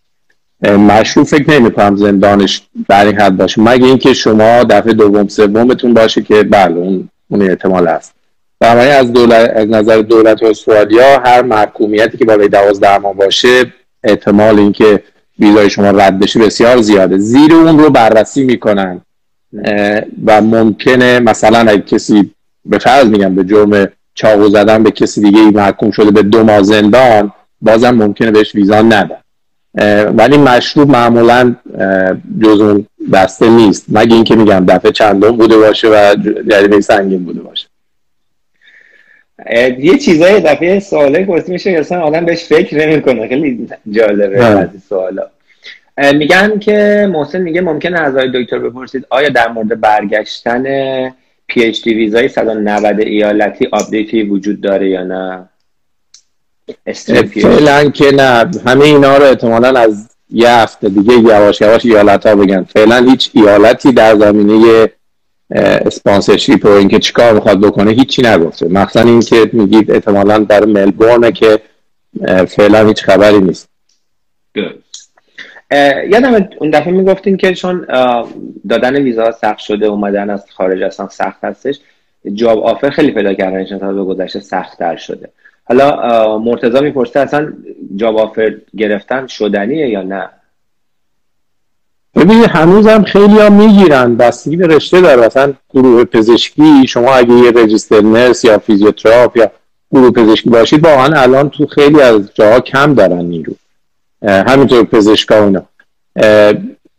مشروع 0.65 1.27
فکر 1.27 1.51
نمی 1.51 1.71
کنم 1.71 1.97
زندانش 1.97 2.63
در 2.89 3.07
این 3.07 3.21
حد 3.21 3.37
باشه. 3.37 3.61
مگه 3.61 3.87
اینکه 3.87 4.15
شما 4.15 4.65
دفعه 4.65 4.93
دوم 4.93 5.29
سومتون 5.29 5.95
باشه 5.95 6.23
که 6.23 6.43
بله 6.43 6.77
اون 6.77 7.09
اون 7.31 7.43
احتمال 7.43 7.89
هست. 7.89 8.15
برای 8.61 8.91
از 8.91 9.13
دولت 9.13 9.51
از 9.57 9.69
نظر 9.69 10.03
دولت 10.03 10.43
استرالیا 10.43 11.21
هر 11.25 11.43
محکومیتی 11.43 12.19
که 12.19 12.25
بالای 12.25 12.49
دوازده 12.49 12.99
ماه 12.99 13.15
باشه 13.15 13.73
احتمال 14.05 14.59
اینکه 14.59 15.03
ویزای 15.39 15.71
شما 15.71 15.91
رد 15.91 16.19
بشه 16.19 16.41
بسیار 16.41 16.81
زیاده. 16.81 17.19
زیر 17.19 17.55
اون 17.55 17.79
رو 17.79 17.91
بررسی 17.91 18.45
می‌کنن. 18.45 19.01
و 20.27 20.41
ممکنه 20.41 21.21
مثلا 21.21 21.59
اگه 21.59 21.83
کسی 21.83 22.31
به 22.65 22.79
فرض 22.79 23.07
میگم 23.07 23.35
به 23.35 23.45
جرم 23.45 23.89
چاقو 24.15 24.49
زدن 24.49 24.83
به 24.83 24.91
کسی 24.91 25.21
دیگه 25.21 25.41
محکوم 25.41 25.91
شده 25.91 26.11
به 26.11 26.23
دو 26.23 26.45
ماه 26.45 26.63
زندان 26.63 27.33
بازم 27.61 27.91
ممکنه 27.91 28.31
بهش 28.31 28.55
ویزا 28.55 28.83
ندن 28.83 29.17
ولی 30.17 30.37
مشروب 30.37 30.91
معمولا 30.91 31.55
جز 32.43 32.61
اون 32.61 32.87
دسته 33.13 33.51
نیست. 33.51 33.87
مگه 33.89 34.15
اینکه 34.15 34.37
میگم 34.37 34.65
دفعه 34.69 34.93
چندم 34.93 35.37
بوده 35.37 35.59
باشه 35.59 35.89
و 35.89 36.15
جریمه 36.51 36.81
سنگین 36.81 37.25
بوده 37.25 37.41
باشه. 37.41 37.67
یه 39.79 39.99
چیزای 39.99 40.41
دفعه 40.41 40.81
سواله 40.81 41.25
پرسی 41.25 41.53
میشه 41.53 41.71
اصلا 41.71 42.01
آدم 42.01 42.25
بهش 42.25 42.45
فکر 42.45 42.87
نمی‌کنه. 42.87 43.29
خیلی 43.29 43.69
جالبه 43.91 44.45
از 44.45 44.69
سوالا. 44.89 45.23
میگن 46.15 46.59
که 46.59 47.09
محسن 47.13 47.41
میگه 47.41 47.61
ممکنه 47.61 47.95
از 47.95 48.17
آقای 48.17 48.45
دکتر 48.45 48.59
بپرسید 48.59 49.07
آیا 49.11 49.29
در 49.29 49.49
مورد 49.49 49.81
برگشتن 49.81 50.65
PhD 51.47 51.95
ویزای 51.95 52.29
190 52.29 53.01
ایالتی 53.01 53.69
update 53.73 54.15
ی 54.15 54.23
وجود 54.23 54.61
داره 54.61 54.89
یا 54.89 55.05
نه؟ 55.05 55.49
فعلا 57.43 57.91
که 57.91 58.13
نه. 58.13 58.51
همه 58.67 58.85
اینا 58.85 59.17
رو 59.17 59.25
احتمالا 59.25 59.81
از 59.81 60.09
یه 60.31 60.51
هفته 60.51 60.89
دیگه 60.89 61.15
یواش 61.15 61.61
یواش 61.61 61.87
ایالت 61.87 62.27
ها 62.27 62.35
بگن. 62.35 62.65
فعلا 62.65 62.97
هیچ 62.97 63.31
ایالتی 63.35 63.93
در 63.93 64.17
زمینه 64.17 64.91
اسپانسرشیپ 65.87 66.65
و 66.65 66.69
اینکه 66.69 66.99
چیکار 66.99 67.35
می‌خواد 67.35 67.61
بکنه 67.61 67.91
هیچی 67.91 68.23
نگفته. 68.23 68.69
مخصوصا 68.69 69.09
اینکه 69.09 69.51
میگید 69.53 69.91
احتمالا 69.91 70.39
در 70.39 70.65
ملبورنه 70.65 71.33
که 71.33 71.59
فعلا 72.49 72.87
هیچ 72.87 73.03
خبری 73.03 73.41
نیست. 73.41 73.69
یادم 76.11 76.49
اون 76.59 76.71
دفعه 76.71 76.93
می‌گفتین 76.93 77.37
که 77.37 77.55
چون 77.55 77.87
دادن 78.69 78.97
ویزا 78.97 79.33
سخت 79.33 79.59
شده 79.59 79.87
اومدن 79.87 80.31
از 80.31 80.45
خارج 80.57 80.83
اصلا 80.83 81.09
سخت 81.09 81.45
هستش. 81.45 81.81
جاب 82.35 82.59
آفر 82.59 82.91
خیلی 82.91 83.11
پیدا 83.11 83.35
کردن 83.35 83.79
تا 83.79 83.93
به 83.93 84.05
گذشته 84.05 84.41
سخت 84.41 84.97
شده. 84.97 85.29
حالا 85.65 86.39
مرتضا 86.39 86.81
می‌پرسه 86.81 87.21
اصلا 87.21 87.53
جاب 87.97 88.17
آفر 88.17 88.55
گرفتن 88.77 89.27
شدنیه 89.27 89.89
یا 89.89 90.03
نه؟ 90.03 90.29
ببینید 92.15 92.45
هنوز 92.45 92.87
هم 92.87 93.05
خیلی 93.05 93.39
ها 93.39 93.51
می‌گیرن 93.51 94.17
بستگی 94.17 94.57
به 94.57 94.67
رشته 94.67 95.01
داره. 95.01 95.27
مثلا 95.27 95.53
گروه 95.71 96.05
پزشکی 96.05 96.87
شما 96.87 97.15
اگه 97.15 97.33
یه 97.33 97.51
رجیستر 97.51 98.01
نرس 98.01 98.45
یا 98.45 98.59
فیزیوتراپ 98.59 99.37
یا 99.37 99.51
گروه 99.91 100.11
پزشکی 100.11 100.51
باشید 100.51 100.85
واقعا 100.85 101.21
الان 101.21 101.51
تو 101.51 101.67
خیلی 101.67 102.01
از 102.01 102.35
جاها 102.35 102.61
کم 102.61 102.95
دارن 102.95 103.25
نیرو. 103.25 103.55
همینطور 104.23 104.85
پزشکا 104.85 105.45
اینا. 105.45 105.63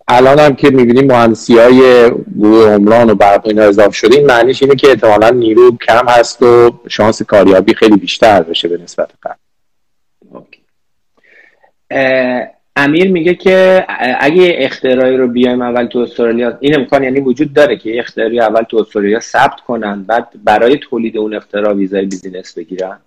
الان 0.08 0.40
هم 0.40 0.56
که 0.56 0.70
می‌بینیم 0.70 1.06
مهندسی 1.06 1.58
های 1.58 2.12
گروه 2.40 2.70
عمران 2.70 3.10
و 3.10 3.16
برق 3.16 3.48
اینا 3.48 3.64
اضافه 3.64 3.92
شده 3.92 4.16
این 4.18 4.26
معنیش 4.26 4.64
اینه 4.64 4.76
که 4.76 4.88
احتمالا 4.90 5.30
نیرو 5.30 5.78
کم 5.88 6.08
هست 6.08 6.44
و 6.44 6.80
شانس 6.88 7.22
کاریابی 7.22 7.74
خیلی 7.74 7.96
بیشتر 7.96 8.44
بشه 8.44 8.68
به 8.68 8.78
نسبت 8.78 9.10
قبل. 9.24 9.36
امیر 12.76 13.12
میگه 13.12 13.36
که 13.36 13.86
اگه 14.20 14.56
اختراعی 14.60 15.18
رو 15.18 15.28
بیایم 15.28 15.62
اول 15.62 15.86
تو 15.86 16.00
استرالیا 16.00 16.58
این 16.60 16.80
امکان 16.80 17.04
یعنی 17.04 17.20
وجود 17.20 17.54
داره 17.54 17.78
که 17.78 18.00
اختراعی 18.00 18.40
اول 18.40 18.62
تو 18.62 18.78
استرالیا 18.78 19.20
ثبت 19.20 19.60
کنن 19.68 20.04
بعد 20.04 20.28
برای 20.44 20.78
تولید 20.78 21.18
اون 21.18 21.36
اختراع 21.36 21.74
ویزای 21.74 22.06
business 22.06 22.54
بگیرن. 22.58 23.00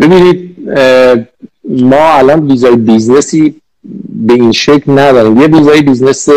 ببینید 0.00 0.56
ما 1.64 2.14
الان 2.14 2.46
ویزای 2.50 2.76
business 2.76 3.50
ی 3.50 3.59
به 4.08 4.34
این 4.34 4.52
شکل 4.52 4.92
نداریم. 4.92 5.40
یه 5.40 5.46
ویزای 5.46 5.82
business 5.82 6.28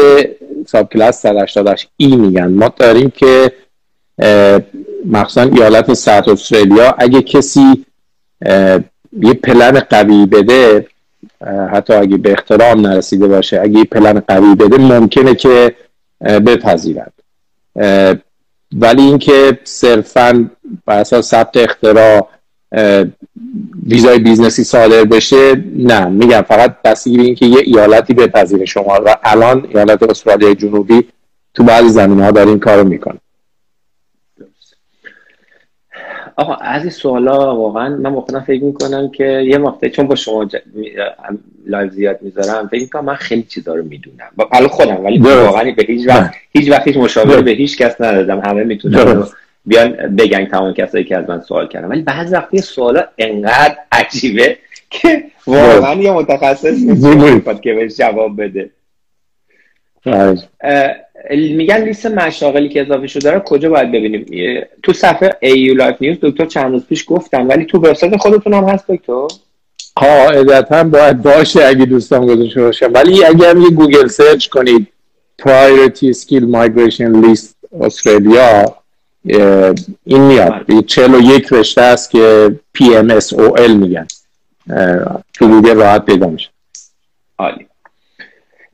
subclass 0.67 1.21
188 1.21 1.89
ای 1.97 2.15
میگن. 2.15 2.47
ما 2.47 2.73
داریم 2.77 3.09
که 3.09 3.51
مخصوصا 5.05 5.41
ایالت 5.41 5.93
South 5.93 6.27
Australia 6.27 6.95
اگه 6.97 7.21
کسی 7.21 7.85
یه 9.21 9.33
پلن 9.43 9.79
قوی 9.79 10.25
بده 10.25 10.87
حتی 11.71 11.93
اگه 11.93 12.17
به 12.17 12.31
اختراع 12.31 12.71
هم 12.71 12.87
نرسیده 12.87 13.27
باشه 13.27 13.61
اگه 13.61 13.79
یه 13.79 13.83
پلن 13.83 14.19
قوی 14.27 14.55
بده 14.55 14.77
ممکنه 14.77 15.35
که 15.35 15.75
بپذیرند 16.21 17.13
ولی 18.71 19.01
اینکه 19.01 19.59
صرفا 19.63 20.49
بر 20.85 20.99
اساس 20.99 21.29
ثبت 21.29 21.57
اختراع 21.57 22.29
ویزای 23.85 24.19
business 24.19 24.58
ی 24.58 24.63
صادر 24.63 25.03
بشه 25.03 25.55
نه. 25.75 26.05
میگم 26.05 26.41
فقط 26.41 26.75
بستگی 26.83 27.17
به 27.17 27.23
اینکه 27.23 27.45
یه 27.45 27.59
ایالتی 27.59 28.13
بپذیره 28.13 28.65
شما 28.65 28.99
و 29.05 29.15
الان 29.23 29.67
ایالت 29.69 30.03
استرالیا 30.03 30.53
جنوبی 30.53 31.07
تو 31.53 31.63
بعضی 31.63 31.89
زمینه 31.89 32.19
ها 32.19 32.31
داره 32.31 32.49
این 32.49 32.59
کارو 32.59 32.83
می‌کنه. 32.83 33.17
آقا 36.35 36.53
از 36.53 36.81
این 36.81 36.89
سوالا 36.89 37.55
واقعا 37.55 37.89
من 37.89 38.21
خودم 38.21 38.39
فکر 38.39 38.63
می‌کنم 38.63 39.11
که 39.11 39.23
یه 39.23 39.57
وقته 39.57 39.89
چون 39.89 40.07
با 40.07 40.15
شما 40.15 40.47
live 41.65 41.89
زیاد 41.89 42.19
می‌ذارم 42.21 42.67
فکر 42.67 42.81
می‌کنم 42.81 43.05
من 43.05 43.15
خیلی 43.15 43.43
چیزا 43.43 43.75
رو 43.75 43.83
می‌دونم. 43.83 44.49
حالا 44.51 44.67
خودم 44.67 45.05
ولی 45.05 45.17
واقعا 45.17 45.71
به 45.77 45.83
هیچ 45.87 46.07
وقت 46.07 46.31
هیچ 46.51 46.71
وقت 46.71 46.87
هیچ 46.87 46.97
مشاوره 46.97 47.41
به 47.41 47.51
هیچ 47.51 47.77
کس 47.77 48.01
ندادم. 48.01 48.39
همه 48.39 48.63
می‌تونن 48.63 49.25
بیان 49.65 50.15
بگن 50.15 50.45
تمام 50.45 50.73
کسایی 50.73 51.03
که 51.03 51.17
از 51.17 51.29
من 51.29 51.41
سوال 51.41 51.67
کردن. 51.67 51.87
ولی 51.87 52.01
بعض 52.01 52.33
وقتی 52.33 52.57
سوالا 52.57 53.03
انقدر 53.17 53.75
عجیبه 53.91 54.57
که 54.89 55.23
واقعا 55.47 56.01
یه 56.01 56.11
متخصص 56.11 56.73
نیست 56.79 57.61
که 57.61 57.73
بهش 57.73 57.97
جواب 57.97 58.41
بده. 58.41 58.69
میگن 61.31 61.83
لیست 61.83 62.05
مشاغلی 62.05 62.69
که 62.69 62.81
اضافه 62.81 63.07
شده 63.07 63.31
رو 63.31 63.39
کجا 63.39 63.69
باید 63.69 63.91
ببینیم؟ 63.91 64.25
تو 64.83 64.93
صفحه 64.93 65.29
ایو 65.39 65.73
لایف 65.73 65.95
نیوز 66.01 66.17
دکتر 66.21 66.45
چند 66.45 66.71
روز 66.71 66.85
پیش 66.85 67.05
گفتم 67.07 67.49
ولی 67.49 67.65
تو 67.65 67.77
وبسایت 67.77 68.17
خودتون 68.17 68.53
هم 68.53 68.63
هست 68.63 68.91
دکتر؟ 68.91 69.27
قاعدتا 69.95 70.83
باید 70.83 71.21
باشه 71.21 71.65
اگه 71.65 71.85
دوستان 71.85 72.25
گذاشته 72.25 72.61
باشن 72.61 72.91
ولی 72.93 73.23
هم 73.23 73.61
یه 73.61 73.69
گوگل 73.69 74.07
search 74.07 74.47
کنید 74.47 74.87
Priority 75.41 76.13
Skill 76.21 76.45
Migration 76.55 77.25
List 77.25 77.53
استرالیا 77.81 78.75
این 80.03 80.21
میاد. 80.21 80.65
یک 81.21 81.47
رشته 81.51 81.81
است 81.81 82.11
که 82.11 82.55
PMSOL 82.77 83.69
میگن. 83.69 84.07
تو 85.33 85.47
گوگل 85.47 85.75
راحت 85.75 86.05
پیدا 86.05 86.27
میشه. 86.27 86.49
عالی. 87.37 87.67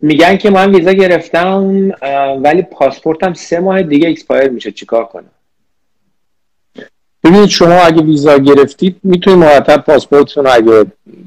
میگن 0.01 0.37
که 0.37 0.49
من 0.49 0.75
ویزا 0.75 0.91
گرفتم 0.91 1.91
ولی 2.43 2.61
پاسپورتم 2.61 3.33
سه 3.33 3.59
ماه 3.59 3.81
دیگه 3.81 4.09
expire 4.09 4.49
میشه. 4.49 4.71
چیکار 4.71 5.05
کنم؟ 5.05 5.29
ببینید 7.23 7.49
شما 7.49 7.73
اگه 7.73 8.01
ویزا 8.01 8.37
گرفتید 8.37 8.99
می‌تونید 9.03 9.39
مرتب 9.39 9.77
پاسپورتتون 9.77 10.45
رو 10.45 10.51
اگه 10.53 10.85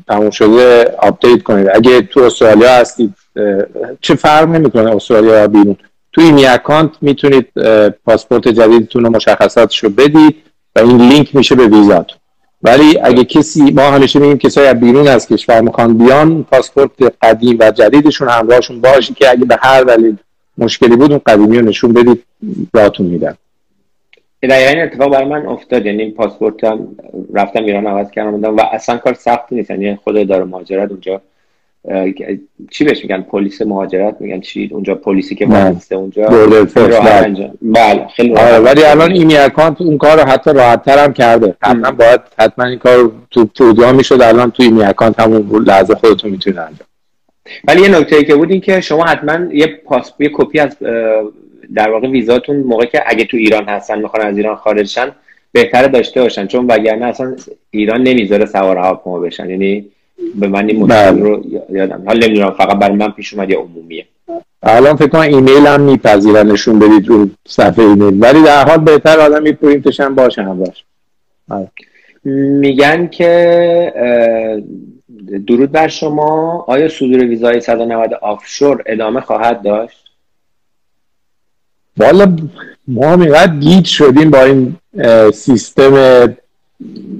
تموم 0.08 0.30
شده 0.30 0.84
update 0.98 1.42
کنید. 1.42 1.68
اگه 1.74 2.02
تو 2.02 2.20
استرالیا 2.20 2.72
هستید 2.72 3.14
چه 4.00 4.14
فرق 4.14 4.48
نمی‌کنه؟ 4.48 4.96
استرالیا 4.96 5.34
یا 5.34 5.48
بیرون. 5.48 5.76
تو 6.12 6.20
ایمی 6.20 6.48
account 6.48 6.90
می‌تونید 7.00 7.46
پاسپورت 8.04 8.48
جدیدتون 8.48 9.04
رو 9.04 9.10
مشخصاتش 9.10 9.84
رو 9.84 9.90
بدید 9.90 10.36
و 10.76 10.80
این 10.80 11.08
لینک 11.08 11.36
میشه 11.36 11.54
به 11.54 11.66
ویزاتون 11.66 12.18
ولی 12.62 12.98
اگه 13.02 13.24
کسی 13.24 13.70
ما 13.70 13.82
همیشه 13.82 14.18
میگیم 14.18 14.38
کسایی 14.38 14.68
از 14.68 14.80
بیرون 14.80 15.08
از 15.08 15.28
کشور 15.28 15.60
می‌خوان 15.60 15.98
بیان 15.98 16.42
پاسپورت 16.42 16.90
قدیم 17.22 17.56
و 17.60 17.70
جدیدشون 17.70 18.28
همراهشون 18.28 18.80
باشه 18.80 19.14
که 19.14 19.30
اگه 19.30 19.44
به 19.44 19.58
هر 19.60 19.82
دلیل 19.82 20.16
مشکلی 20.58 20.96
بود 20.96 21.10
اون 21.10 21.20
قدیمی 21.26 21.58
رو 21.58 21.64
نشون 21.64 21.92
بدید 21.92 22.24
بهتون 22.72 23.06
میدن 23.06 23.36
دقیقا 24.42 24.70
این 24.70 24.82
اتفاق 24.82 25.12
برای 25.12 25.28
من 25.28 25.46
افتاد. 25.46 25.86
یعنی 25.86 26.10
پاسپورتم 26.10 26.88
رفتم 27.34 27.64
ایران 27.64 27.86
عوض 27.86 28.10
کردم 28.10 28.56
و 28.56 28.60
اصلا 28.72 28.96
کار 28.96 29.14
سختی 29.14 29.54
نیست. 29.54 29.70
یعنی 29.70 29.96
خود 29.96 30.28
اداره 30.28 30.44
مهاجرت 30.44 30.90
اونجا 30.90 31.20
چی 32.70 32.84
بهش 32.84 33.02
میگن؟ 33.02 33.22
پلیس 33.22 33.62
مهاجرت 33.62 34.16
میگن. 34.20 34.40
چی؟ 34.40 34.70
اونجا 34.72 34.94
پلیسی 34.94 35.34
که 35.34 35.46
واسه 35.46 35.96
اونجا. 35.96 36.26
بله 37.62 38.06
خیلی 38.16 38.34
آره 38.34 38.58
ولی 38.58 38.84
الان 38.84 39.12
Immi 39.12 39.36
Account 39.36 39.80
اون 39.80 39.98
کار 39.98 40.20
رو 40.20 40.28
حتی 40.28 40.52
راحت 40.52 40.84
تر 40.84 41.04
هم 41.04 41.12
کرده. 41.12 41.54
حتما 41.62 41.90
باید 41.90 42.20
حتما 42.38 42.64
این 42.64 42.78
کار 42.78 43.12
تو 43.30 43.44
program 43.44 43.94
می‌شد. 43.94 44.22
الان 44.22 44.50
تو 44.50 44.62
Immi 44.62 44.82
Account 44.82 45.20
همون 45.20 45.64
لحظه 45.66 45.94
خودتون 45.94 46.30
می‌تونید 46.30 46.58
انجام. 46.58 46.86
ولی 47.68 47.82
یه 47.82 47.88
نکته 47.88 48.24
که 48.24 48.34
بود 48.34 48.50
این 48.50 48.60
که 48.60 48.80
شما 48.80 49.04
حتما 49.04 49.54
یه 49.54 49.66
پاس 49.66 50.12
یه 50.18 50.30
کپی 50.34 50.58
از 50.58 50.76
در 51.74 51.90
واقع 51.90 52.08
ویزاتون 52.08 52.56
موقع 52.56 52.84
که 52.84 53.02
اگه 53.06 53.24
تو 53.24 53.36
ایران 53.36 53.64
هستن 53.64 53.98
می‌خوان 53.98 54.26
از 54.26 54.36
ایران 54.36 54.56
خارج 54.56 54.86
شن 54.86 55.12
بهتره 55.52 55.88
داشته 55.88 56.22
باشن. 56.22 56.46
چون 56.46 56.66
وگرنه 56.66 57.06
اصلا 57.06 57.36
ایران 57.70 58.02
نمی‌ذاره 58.02 58.46
سوار 58.46 58.76
هواپیما 58.76 59.18
بشن. 59.18 59.50
یعنی 59.50 59.86
به 60.34 60.48
من 60.48 60.68
این 60.68 60.86
بله. 60.86 61.10
رو 61.10 61.42
یادم 61.70 62.02
حالا 62.06 62.26
نمی‌دونم 62.26 62.50
فقط 62.50 62.78
برای 62.78 62.96
من 62.96 63.10
پیش 63.10 63.34
اومد 63.34 63.50
یا 63.50 63.60
عمومیه. 63.60 64.06
الان 64.62 64.96
فکر 64.96 65.08
کنم 65.08 65.20
ایمیل 65.20 65.66
هم 65.66 65.80
میپذیرن 65.80 66.50
نشون 66.50 66.78
بدید 66.78 67.08
رو 67.08 67.28
صفحه 67.48 67.84
ایمیل. 67.84 68.22
ولی 68.22 68.42
در 68.42 68.68
حال 68.68 68.78
بهتر 68.78 69.20
آدم 69.20 69.46
یه 69.46 69.52
پرینتش 69.52 70.00
هم 70.00 70.14
باشه 70.14 70.42
هم 70.42 70.58
باشه. 70.58 70.84
آره. 71.50 71.68
میگن 72.60 73.06
که 73.06 73.92
درود 75.46 75.72
بر 75.72 75.88
شما. 75.88 76.64
آیا 76.68 76.88
صدور 76.88 77.24
ویزای 77.24 77.60
190 77.60 78.14
offshore 78.14 78.82
ادامه 78.86 79.20
خواهد 79.20 79.62
داشت؟ 79.62 80.04
والا 81.96 82.36
ما 82.88 83.06
هم 83.06 83.60
گیج 83.60 83.84
شدیم 83.84 84.30
با 84.30 84.42
این 84.42 84.76
سیستم 85.32 85.94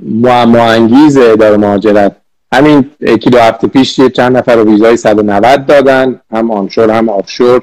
معما 0.04 0.62
انگیز 0.62 1.16
اداره 1.16 1.56
مهاجرت. 1.56 2.16
همین 2.52 2.90
یکی 3.00 3.30
دو 3.30 3.38
هفته 3.38 3.66
پیش 3.66 3.98
یه 3.98 4.10
چند 4.10 4.36
نفر 4.36 4.56
رو 4.56 4.64
ویزای 4.64 4.96
190 4.96 5.66
دادن 5.66 6.20
هم 6.32 6.50
onshore 6.50 6.90
هم 6.90 7.08
offshore. 7.08 7.62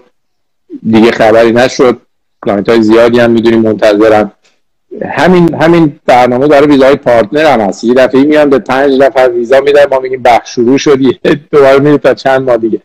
دیگه 0.92 1.12
خبری 1.12 1.52
نشد. 1.52 2.02
client 2.46 2.70
های 2.70 2.82
زیادی 2.82 3.20
هم 3.20 3.32
می‌دونیم 3.32 3.62
منتظرن. 3.62 4.32
همین 5.12 5.56
همین 5.56 6.00
برنامه 6.06 6.48
درباره 6.48 6.68
ویزای 6.68 6.96
partner 6.96 7.46
هم 7.46 7.62
هست. 7.62 7.84
یه 7.84 7.94
دفعه 7.94 8.24
میان 8.24 8.50
به 8.50 8.60
پنج 8.60 8.94
نفر 9.02 9.30
ویزا 9.30 9.60
میدن 9.60 9.86
ما 9.92 10.00
میگیم 10.00 10.22
بخش 10.24 10.56
شروع 10.56 10.78
شد 10.78 10.98
دوباره 11.52 11.80
میره 11.80 11.98
تا 11.98 12.14
چند 12.14 12.42
ماه 12.42 12.58
دیگه. 12.58 12.82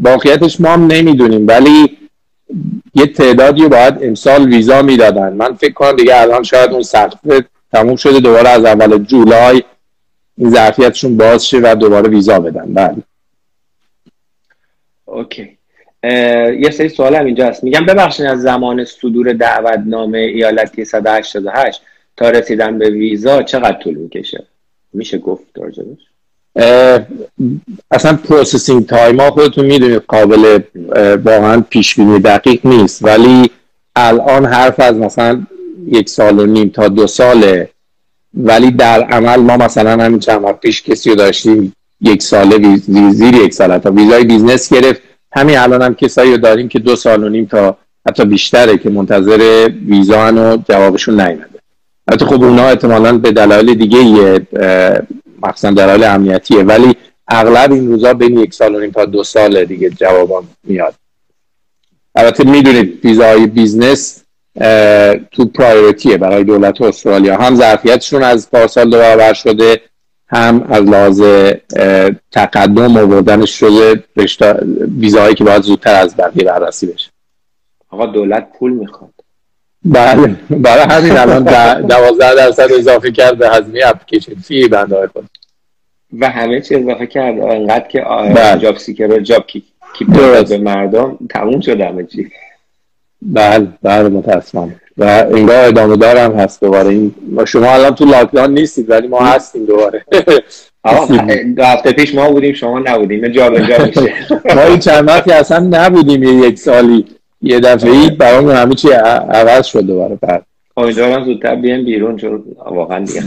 واقعیتش 0.00 0.60
ما 0.60 0.68
هم 0.68 0.86
نمی‌دونیم 0.86 1.46
ولی 1.48 1.98
یه 2.94 3.06
تعدادی 3.06 3.68
باید 3.68 3.94
امسال 4.02 4.48
ویزا 4.48 4.82
می‌دادن. 4.82 5.32
من 5.32 5.54
فکر 5.54 5.72
کنم 5.72 5.96
دیگه 5.96 6.20
الان 6.20 6.42
شاید 6.42 6.70
اون 6.70 6.82
سخته 6.82 7.44
تموم 7.72 7.96
شده 7.96 8.20
دوباره 8.20 8.48
از 8.48 8.64
اول 8.64 8.98
جولای 8.98 9.62
این 10.38 10.50
ظرفیتشون 10.50 11.16
باز 11.16 11.46
شه 11.46 11.58
و 11.58 11.74
دوباره 11.74 12.08
ویزا 12.08 12.40
بدن. 12.40 12.74
بله. 12.74 12.96
اوکی. 15.04 15.58
یه 16.60 16.70
سری 16.72 16.88
سوال 16.88 17.14
هم 17.14 17.26
اینجا 17.26 17.46
هست. 17.46 17.64
میگم 17.64 17.86
ببخشید 17.86 18.26
از 18.26 18.42
زمان 18.42 18.84
صدور 18.84 19.32
دعوتنامه 19.32 20.18
ایالتی 20.18 20.84
188 20.84 21.82
تا 22.16 22.30
رسیدن 22.30 22.78
به 22.78 22.90
ویزا 22.90 23.42
چقدر 23.42 23.78
طول 23.78 23.94
می‌کشه؟ 23.94 24.46
میشه 24.92 25.18
گفت 25.18 25.44
راجبش؟ 25.56 25.98
اصلا 27.90 28.16
processing 28.16 28.86
time 28.86 29.20
ها 29.20 29.30
خودتون 29.30 29.66
می‌دونید 29.66 30.02
قابل 30.08 30.58
واقعا 31.24 31.60
پیش 31.70 31.94
بینی 31.94 32.18
دقیق 32.18 32.66
نیست. 32.66 33.04
ولی 33.04 33.50
الان 33.96 34.44
حرف 34.44 34.80
از 34.80 34.96
مثلا 34.96 35.46
یک 35.86 36.08
سال 36.08 36.38
و 36.38 36.46
نیم 36.46 36.68
تا 36.68 36.88
دو 36.88 37.06
ساله 37.06 37.68
ولی 38.34 38.70
در 38.70 39.02
عمل 39.02 39.36
ما 39.36 39.56
مثلا 39.56 40.04
همین 40.04 40.18
چند 40.18 40.44
وقت 40.44 40.60
پیش 40.60 40.82
کسی 40.82 41.10
رو 41.10 41.16
داشتیم 41.16 41.72
یک 42.00 42.22
ساله 42.22 42.56
ویز، 42.56 43.20
یک 43.20 43.54
ساله 43.54 43.78
تا 43.78 43.90
ویزای 43.90 44.24
business 44.24 44.72
گرفت. 44.72 45.02
همین 45.32 45.58
الان 45.58 45.82
هم 45.82 45.94
کسایی 45.94 46.30
رو 46.30 46.36
داریم 46.36 46.68
که 46.68 46.78
دو 46.78 46.96
سال 46.96 47.24
و 47.24 47.28
نیم 47.28 47.46
تا 47.46 47.76
حتی 48.08 48.24
بیشتره 48.24 48.78
که 48.78 48.90
منتظر 48.90 49.70
ویزا 49.86 50.32
و 50.32 50.56
جوابشون 50.68 51.20
نیومده. 51.20 51.58
حتی 52.12 52.24
خب 52.24 52.44
اونا 52.44 52.68
احتمالا 52.68 53.18
به 53.18 53.32
دلایل 53.32 53.74
دیگه 53.74 53.98
یه 53.98 54.46
مخصوصا 55.42 55.70
دلایل 55.70 56.04
امنیتیه. 56.04 56.62
ولی 56.62 56.96
اغلب 57.28 57.72
این 57.72 57.88
روزا 57.88 58.14
بین 58.14 58.38
یک 58.38 58.54
سال 58.54 58.74
و 58.74 58.80
نیم 58.80 58.90
تا 58.90 59.04
دو 59.04 59.24
سال 59.24 59.64
دیگه 59.64 59.90
جوابان 59.90 60.44
میاد. 60.64 60.94
البته 62.14 62.44
می‌دونید 62.44 63.04
ویزای 63.04 63.46
business 63.46 64.21
تو 65.30 65.44
priority 65.54 66.09
ه 66.09 66.16
برای 66.16 66.44
دولت 66.44 66.82
استرالیا. 66.82 67.36
هم 67.36 67.54
ظرفیتشون 67.54 68.22
از 68.22 68.50
پارسال 68.50 68.90
دو 68.90 68.98
برابر 68.98 69.32
شده 69.32 69.80
هم 70.28 70.66
از 70.70 70.82
لحاظ 70.82 71.22
تقدم 72.32 72.96
آوردنش 72.96 73.50
شده 73.50 74.04
ویزاهایی 74.98 75.34
که 75.34 75.44
باید 75.44 75.62
زودتر 75.62 75.94
از 75.94 76.16
بقیه 76.16 76.44
بررسی 76.44 76.86
بشه. 76.86 77.10
آقا 77.90 78.06
دولت 78.06 78.48
پول 78.58 78.72
می‌خواد. 78.72 79.10
بله. 79.84 80.36
برای 80.50 80.84
همین 80.84 81.18
الان 81.18 81.44
دوازده 81.86 82.34
درصد 82.34 82.72
اضافه 82.78 83.12
کرد 83.12 83.38
به 83.38 83.48
هزینه 83.48 83.80
application 83.86 84.34
fee 84.34 84.68
بنده 84.68 85.06
خود. 85.06 85.28
و 86.20 86.30
همه 86.30 86.60
چی 86.60 86.74
اضافه 86.74 87.06
کرد. 87.06 87.40
انقدر 87.40 87.88
که 87.88 88.00
بله. 88.34 88.60
JobSeeker 88.60 89.06
و 89.06 89.20
JobKeeper 89.20 90.58
مردم 90.58 91.18
تموم 91.30 91.60
شد 91.60 91.80
همه 91.80 92.04
چی. 92.04 92.30
بله 93.26 93.66
بله 93.82 94.08
متاسفانه. 94.08 94.74
و 94.98 95.24
آنگاه 95.32 95.56
ادامه 95.66 95.96
دارم 95.96 96.32
هست 96.32 96.60
دوباره. 96.60 96.88
این 96.88 97.14
شما 97.46 97.72
الان 97.72 97.94
تو 97.94 98.04
lockdown 98.04 98.54
نیستید 98.54 98.90
ولی 98.90 99.08
ما 99.08 99.18
هستیم 99.20 99.64
دوباره. 99.66 100.04
دو 101.56 101.62
هفته 101.64 101.92
پیش 101.92 102.14
ما 102.14 102.30
بودیم 102.30 102.52
شما 102.52 102.78
نبودیم. 102.78 103.28
جا 103.28 103.50
به 103.50 103.66
جا 103.66 103.84
میشه. 103.86 104.12
ما 104.56 104.62
این 104.62 104.78
چند 104.78 105.08
وقتی 105.08 105.32
اصلا 105.32 105.58
نبودیم 105.70 106.22
یک 106.44 106.58
سالی 106.58 107.04
یه 107.42 107.60
دفعه 107.60 107.90
ای 107.90 108.10
برامون 108.10 108.54
همه 108.54 108.74
چی 108.74 108.88
عوض 109.30 109.66
شد 109.66 109.80
دوباره 109.80 110.18
بعد. 110.22 110.42
امیدوارم 110.76 111.24
زودتر 111.24 111.54
بیان 111.54 111.84
بیرون 111.84 112.16
چون 112.16 112.42
واقعا 112.70 113.04
دیگه 113.04 113.22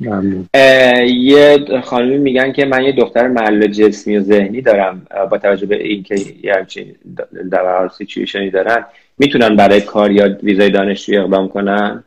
یه 0.00 1.58
خانمی 1.84 2.18
میگن 2.18 2.52
که 2.52 2.64
من 2.64 2.84
یه 2.84 2.92
دختر 2.92 3.28
محل 3.28 3.66
جسمی 3.66 4.16
و 4.16 4.22
ذهنی 4.22 4.60
دارم 4.60 5.06
با 5.30 5.38
توجه 5.38 5.66
به 5.66 5.84
اینکه 5.84 6.14
یه 6.42 6.54
همچین 6.54 6.94
در 7.50 7.88
سیچویشنی 7.98 8.50
دارن. 8.50 8.84
می‌تونن 9.18 9.56
برای 9.56 9.80
کار 9.80 10.10
یا 10.10 10.36
ویزای 10.42 10.70
دانشجویی 10.70 11.18
اقدام 11.18 11.48
کنن؟ 11.48 12.04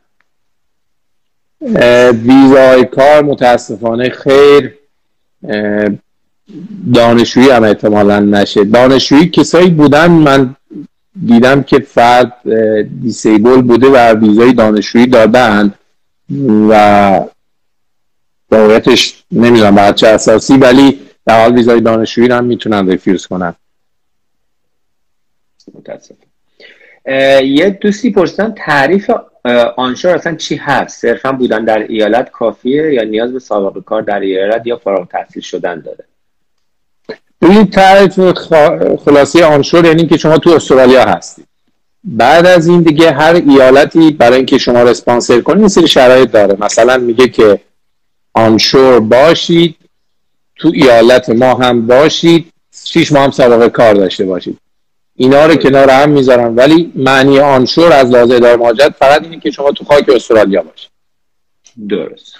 ویزای 2.24 2.86
کار 2.86 3.24
متاسفانه 3.24 4.10
خیر 4.10 4.74
دانشجویی 6.94 7.50
هم 7.50 7.64
احتمالا 7.64 8.20
نشه. 8.20 8.64
دانشجویی 8.64 9.30
کسایی 9.30 9.70
بودن 9.70 10.12
من 10.12 10.56
دیدم 11.26 11.64
که 11.64 11.80
فرد 11.80 12.34
disable 13.02 13.62
بوده 13.62 13.88
و 13.88 14.14
ویزای 14.14 14.54
دانشجویی 14.54 15.08
دادن 15.08 15.74
و 16.70 17.20
واقعیتش 18.52 19.24
نمی‌دونم 19.32 19.76
بر 19.76 19.96
چه 19.96 20.08
اساسی 20.08 20.58
ولی 20.58 21.00
در 21.26 21.42
حال 21.42 21.56
ویزای 21.56 21.82
دانشجویی 21.82 22.32
هم 22.32 22.46
می‌تونن 22.46 22.90
refuse 22.90 23.28
کنن. 23.28 23.56
متاسف 25.74 26.16
یه 27.44 27.70
دوستی 27.82 28.12
پرسیدن 28.12 28.54
تعریف 28.58 29.12
آنشور 29.78 30.16
اصلا 30.16 30.36
چی 30.36 30.56
هست؟ 30.56 31.02
صرفا 31.02 31.32
بودن 31.32 31.66
در 31.66 31.80
ایالت 31.80 32.32
کافیه 32.32 32.94
یا 32.94 33.04
نیاز 33.04 33.34
به 33.34 33.40
سابقه 33.40 33.82
کار 33.82 34.02
در 34.02 34.20
ایالت 34.20 34.68
یا 34.68 34.78
فارغ 34.78 35.08
تحصیل 35.08 35.42
شدن 35.42 35.80
داره؟ 35.80 36.04
این 37.42 37.68
تعریف 37.68 38.20
خلاصه 39.06 39.46
آنشور 39.46 39.86
یعنی 39.86 40.08
که 40.08 40.18
شما 40.18 40.38
تو 40.38 40.50
استرالیا 40.50 41.06
هستید 41.06 41.46
بعد 42.04 42.46
از 42.46 42.68
این 42.68 42.82
دیگه 42.82 43.12
هر 43.12 43.34
ایالتی 43.34 44.12
برای 44.12 44.38
اینکه 44.38 44.58
شما 44.58 44.82
رو 44.82 44.90
اسپانسر 44.90 45.42
کنید 45.42 45.60
این 45.60 45.68
سری 45.68 45.88
شرایط 45.88 46.32
داره. 46.32 46.58
مثلا 46.60 46.98
میگه 46.98 47.28
که 47.28 47.60
آنشور 48.36 49.00
باشید 49.00 49.76
تو 50.56 50.72
ایالت 50.74 51.30
ما 51.30 51.54
هم 51.54 51.88
باشید 51.88 52.54
شیش 52.84 53.12
ماه 53.12 53.24
هم 53.24 53.32
سابقه 53.32 53.70
کار 53.70 53.94
داشته 53.94 54.26
باشید. 54.26 54.58
اینا 55.16 55.46
رو 55.46 55.56
کنار 55.56 55.90
هم 55.90 56.10
می‌ذارم. 56.10 56.58
ولی 56.58 56.92
معنی 56.96 57.40
آنشور 57.40 57.94
از 57.94 58.12
لحاظ 58.12 58.32
اداره 58.32 58.56
مهاجرت 58.56 58.92
فقط 59.00 59.24
اینه 59.24 59.40
که 59.40 59.52
شما 59.52 59.72
تو 59.72 59.86
خاک 59.86 60.10
استرالیا 60.10 60.62
باشید. 60.62 60.90
درست. 61.90 62.36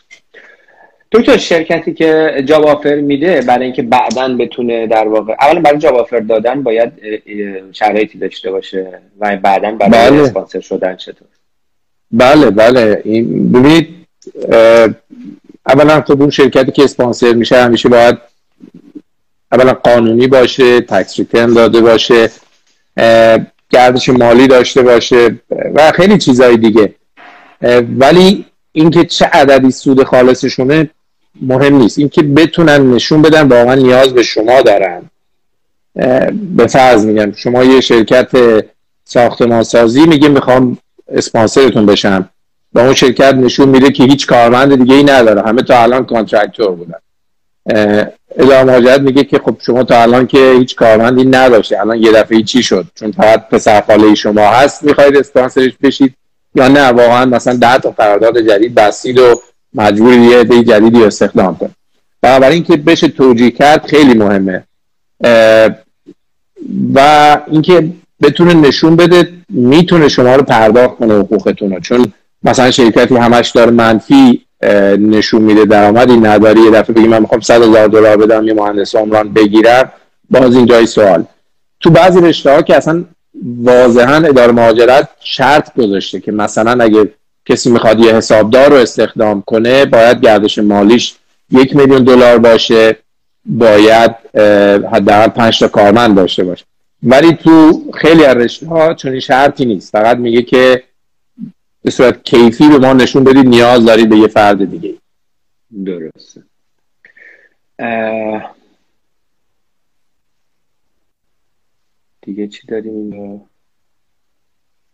دکتر 1.12 1.38
شرکتی 1.38 1.94
که 1.94 2.44
جاب 2.46 2.66
آفر 2.66 2.96
میده 2.96 3.42
برای 3.42 3.66
اینکه 3.66 3.82
بعدا 3.82 4.38
بتونه 4.38 4.88
در 4.88 5.08
واقع 5.08 5.36
اولا 5.42 5.62
برای 5.62 5.80
جاب 5.80 5.96
آفر 5.96 6.20
دادن 6.20 6.64
باید 6.64 6.92
شرایطی 7.72 8.18
داشته 8.18 8.52
باشه 8.52 9.00
و 9.20 9.38
بعدا 9.38 9.72
برای 9.72 10.12
بله. 10.12 10.22
اسپانسر 10.22 10.60
شدن 10.60 10.96
چطور؟ 10.96 11.28
بله 12.12 12.50
بله. 12.50 13.02
این 13.06 13.52
ببینید 13.52 13.96
اولا 15.68 16.02
خب 16.02 16.22
اون 16.22 16.30
شرکتی 16.30 16.72
که 16.72 16.84
اسپانسر 16.84 17.34
میشه 17.34 17.64
همیشه 17.64 17.90
باید 17.90 18.18
اولا 19.52 19.74
قانونی 19.74 20.28
باشه 20.28 20.82
tax 20.82 21.20
return 21.20 21.54
داده 21.54 21.82
باشه 21.82 22.30
گردش 23.70 24.10
مالی 24.10 24.48
داشته 24.48 24.82
باشه 24.82 25.40
و 25.74 25.92
خیلی 25.92 26.18
چیزهای 26.18 26.58
دیگه. 26.58 26.96
ولی 27.98 28.46
اینکه 28.72 29.06
چه 29.06 29.26
عددی 29.26 29.72
سود 29.72 30.04
خالصشونه 30.04 30.90
مهم 31.42 31.76
نیست. 31.76 32.00
اینکه 32.00 32.22
بتونن 32.22 32.94
نشون 32.94 33.22
بدن 33.22 33.48
واقعا 33.48 33.76
نیاز 33.76 34.14
به 34.14 34.24
شما 34.24 34.62
دارن. 34.62 35.02
به 36.56 36.68
فرض 36.68 37.06
میگم 37.06 37.32
شما 37.32 37.64
یه 37.64 37.82
شرکت 37.82 38.32
ساختمان 39.06 39.64
سازی 39.64 40.06
میگه 40.06 40.30
می‌خوام 40.30 40.78
اسپانسرتون 41.08 41.86
بشم. 41.86 42.30
و 42.76 42.80
اون 42.80 42.94
شرکت 42.94 43.34
نشون 43.34 43.70
میده 43.70 43.92
که 43.92 44.04
هیچ 44.04 44.28
کارمند 44.28 44.76
دیگه 44.76 44.96
ای 44.96 45.04
نداره. 45.04 45.42
همه 45.42 45.62
تا 45.62 45.84
الان 45.84 46.06
contractor 46.06 46.72
بودن. 46.72 46.98
اداره 48.38 48.64
مهاجرت 48.64 49.02
میگه 49.02 49.24
که 49.24 49.40
خب 49.40 49.58
شما 49.66 49.84
تا 49.84 50.02
الان 50.02 50.28
که 50.28 50.56
هیچ 50.60 50.76
کارمندی 50.76 51.26
نداشته 51.26 51.80
الان 51.80 51.98
یه 51.98 52.12
دفعه 52.12 52.42
چی 52.42 52.64
شد؟ 52.64 52.86
چون 52.96 53.12
فقط 53.12 53.50
پسر 53.50 53.82
خاله 53.82 54.16
شما 54.16 54.48
هست 54.48 54.84
می‌خواید 54.84 55.18
اسپانسرش 55.18 55.72
بشید 55.82 56.14
یا 56.56 56.68
نه؟ 56.68 56.88
واقعا 56.88 57.26
مثلا 57.26 57.56
ده 57.56 57.78
تا 57.78 57.92
قرارداد 57.92 58.40
جدید 58.40 58.76
بستید 58.76 59.20
و 59.20 59.42
مجبور 59.74 60.14
یه 60.14 60.38
عده 60.38 60.64
جدیدی 60.64 61.04
استخدام 61.04 61.58
کنید. 61.58 61.76
بنابراین 62.22 62.64
که 62.64 62.78
بشه 62.78 63.08
توجیه 63.08 63.52
کرد 63.52 63.86
خیلی 63.86 64.14
مهمه. 64.14 64.64
و 66.94 67.38
اینکه 67.48 67.90
بتونه 68.22 68.54
نشون 68.54 68.96
بده 68.96 69.30
می‌تونه 69.50 70.10
شما 70.10 70.36
رو 70.36 70.44
پرداخت 70.44 70.98
کنه 70.98 71.14
حقوقتون 71.14 71.72
رو. 71.72 71.80
چون 71.80 72.14
مثلا 72.46 72.72
شرکتی 72.72 73.16
همش 73.16 73.50
داره 73.50 73.72
منفی 73.72 74.42
نشون 75.00 75.42
میده 75.42 75.66
درآمدی 75.66 76.18
نداری 76.18 76.62
یه 76.62 76.72
دفعه 76.72 76.96
بگی 76.96 77.08
من 77.08 77.20
می‌خوام 77.20 77.42
100 77.42 77.62
هزار 77.62 77.88
دلار 77.88 78.18
بدم 78.18 78.48
یه 78.48 78.54
مهندس 78.54 78.96
عمران 78.96 79.34
بگیرم. 79.34 79.92
باز 80.30 80.56
اینجای 80.56 80.86
سوال. 80.86 81.24
تو 81.80 81.90
بعضی 81.90 82.22
رشته 82.22 82.52
ها 82.52 82.62
که 82.62 82.76
اصلا 82.76 83.04
واضحا 83.64 84.16
اداره 84.16 84.52
مهاجرت 84.52 85.10
شرط 85.20 85.74
گذاشته 85.78 86.20
که 86.20 86.32
مثلا 86.32 86.84
اگه 86.84 87.10
کسی 87.46 87.70
می‌خواد 87.70 88.00
یه 88.00 88.16
حسابدار 88.16 88.70
رو 88.70 88.76
استخدام 88.76 89.44
کنه 89.46 89.86
باید 89.86 90.22
گردش 90.22 90.58
مالیش 90.60 91.16
یک 91.52 91.76
میلیون 91.76 92.04
دلار 92.04 92.38
باشه 92.38 92.98
باید 93.46 94.12
حداقل 94.92 95.28
پنج 95.28 95.60
تا 95.60 95.68
کارمند 95.68 96.16
داشته 96.16 96.44
باشه. 96.44 96.66
ولی 97.04 97.34
تو 97.34 97.84
خیلی 97.94 98.26
از 98.26 98.38
رشته 98.38 98.68
ها 98.68 98.94
چون 98.94 99.20
شرطی 99.20 99.66
نیست. 99.66 99.92
فقط 99.92 100.18
میگه 100.18 100.42
که 100.42 100.84
به 101.86 101.92
صورت 101.92 102.24
کیفی 102.24 102.70
به 102.70 102.78
ما 102.78 102.94
نشون 102.94 103.24
بدید 103.24 103.46
نیاز 103.46 103.86
دارید 103.86 104.10
به 104.10 104.18
یه 104.18 104.28
فرد 104.28 104.72
دیگه. 104.72 104.98
درسته. 105.86 106.44
دیگه 112.22 112.48
چی 112.48 112.68
داریم 112.68 112.94
اینجا؟ 112.96 113.46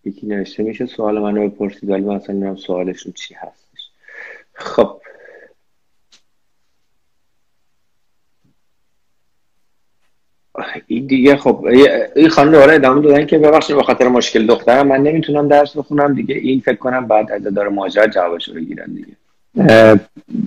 یکی 0.03 0.27
نوشته 0.27 0.63
میشه 0.63 0.85
سوال 0.85 1.19
من 1.19 1.35
رو 1.35 1.49
بپرسید 1.49 1.89
ولی 1.89 2.01
من 2.01 2.15
اصلا 2.15 2.35
نمی‌دونم 2.35 2.55
سوالشون 2.55 3.13
چی 3.13 3.33
هستش. 3.33 3.89
خب 4.53 5.00
این 10.87 11.05
دیگه 11.05 11.37
خب 11.37 11.65
این 12.15 12.29
خانم 12.29 12.51
دوباره 12.51 12.75
ادامه 12.75 13.01
دادن 13.01 13.25
که 13.25 13.37
ببخشید 13.37 13.75
به 13.75 13.83
خاطر 13.83 14.07
مشکل 14.07 14.47
دخترم 14.47 14.87
من 14.87 14.97
نمی‌تونم 14.97 15.47
درس 15.47 15.77
بخونم 15.77 16.13
دیگه. 16.13 16.35
این 16.35 16.61
فکر 16.65 16.75
کنم 16.75 17.07
بعد 17.07 17.31
از 17.31 17.43
داره 17.43 17.69
ماجرا 17.69 18.07
جوابش 18.07 18.47
رو 18.47 18.53
بگیرن 18.53 18.85
دیگه. 18.85 19.15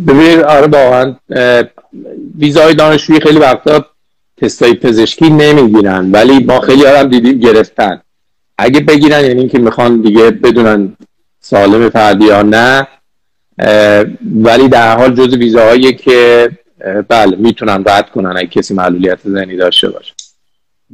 ببینید 0.07 0.41
آره 0.41 0.67
واقعا 0.67 1.15
ویزای 2.39 2.75
دانشجویی 2.75 3.21
خیلی 3.21 3.39
وقتا 3.39 3.87
تستای 4.37 4.75
پزشکی 4.75 5.31
نمی‌گیرن 5.31 6.13
ولی 6.13 6.45
ما 6.45 6.61
خیلی 6.61 6.85
هم 6.85 7.09
دیدیم 7.09 7.39
گرفتن. 7.39 8.01
اگه 8.59 8.81
بگیرن 8.81 9.25
یعنی 9.25 9.41
اینکه 9.41 9.59
می‌خوان 9.59 10.01
دیگه 10.01 10.31
بدونن 10.31 10.97
سالم 11.41 11.89
فردی 11.89 12.25
یا 12.25 12.43
نه 12.43 12.87
ولی 14.43 14.69
در 14.69 14.97
حال 14.97 15.15
جز 15.15 15.35
ویزاهایی 15.35 15.93
که 15.93 16.51
بله 17.09 17.37
می‌تونن 17.37 17.85
رد 17.87 18.11
کنن 18.11 18.37
اگه 18.37 18.47
کسی 18.47 18.75
معلولیت 18.75 19.19
ذهنی 19.29 19.57
داشته 19.57 19.89
باشه. 19.89 20.15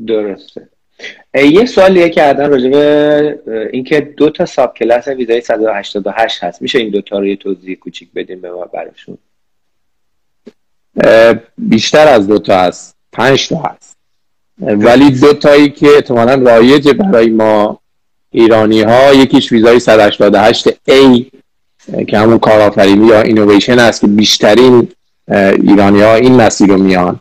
درسته. 0.06 0.68
یه 1.34 1.66
سوالیه 1.66 2.08
کردن 2.08 2.50
راجع 2.50 2.68
به 2.68 3.40
اینکه 3.72 4.00
دو 4.00 4.30
تا 4.30 4.46
ساب 4.46 4.74
کلاس 4.74 5.08
ویزای 5.08 5.40
188 5.40 6.44
هست. 6.44 6.62
میشه 6.62 6.78
این 6.78 6.90
دو 6.90 7.00
تا 7.00 7.18
رو 7.18 7.26
یه 7.26 7.36
توضیح 7.36 7.76
کوچیک 7.76 8.08
بدیم 8.14 8.40
به 8.40 8.50
ما 8.50 8.64
براشون؟ 8.64 9.18
بیشتر 11.58 12.08
از 12.08 12.26
دو 12.26 12.38
تا 12.38 12.60
هست. 12.60 12.96
پنج 13.12 13.48
تا 13.48 13.56
هست. 13.56 13.96
ولی 14.58 15.10
دو 15.10 15.32
تایی 15.32 15.70
که 15.70 15.88
احتمالا 15.88 16.34
رایج 16.34 16.88
برای 16.88 17.28
ما 17.28 17.80
ایرانی 18.30 18.82
ها 18.82 19.14
یکیش 19.14 19.52
ویزای 19.52 19.80
188 19.80 20.70
A 20.70 21.24
که 22.08 22.18
همون 22.18 22.38
کارآفرینی 22.38 23.06
یا 23.06 23.20
اینویشن 23.20 23.78
است 23.78 24.00
که 24.00 24.06
بیشترین 24.06 24.88
ایرانی 25.28 26.00
ها 26.00 26.14
این 26.14 26.34
مسیر 26.34 26.68
رو 26.68 26.76
میان 26.76 27.20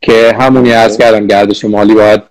که 0.00 0.36
همونی 0.40 0.72
عرض 0.72 0.98
کردم 0.98 1.26
گردش 1.26 1.64
مالی 1.64 1.94
باید 1.94 2.22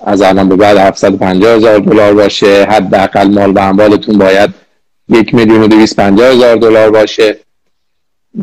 از 0.00 0.22
الان 0.22 0.48
به 0.48 0.56
بعد 0.56 0.76
750 0.76 1.56
هزار 1.56 1.78
دلار 1.78 2.14
باشه. 2.14 2.66
حداقل 2.70 3.28
مال 3.28 3.50
و 3.50 3.58
اموالتون 3.58 4.18
باید 4.18 4.50
یک 5.08 5.34
میلیون 5.34 5.62
و 5.62 5.66
دویست 5.66 5.98
هزار 5.98 6.56
دلار 6.56 6.90
باشه. 6.90 7.36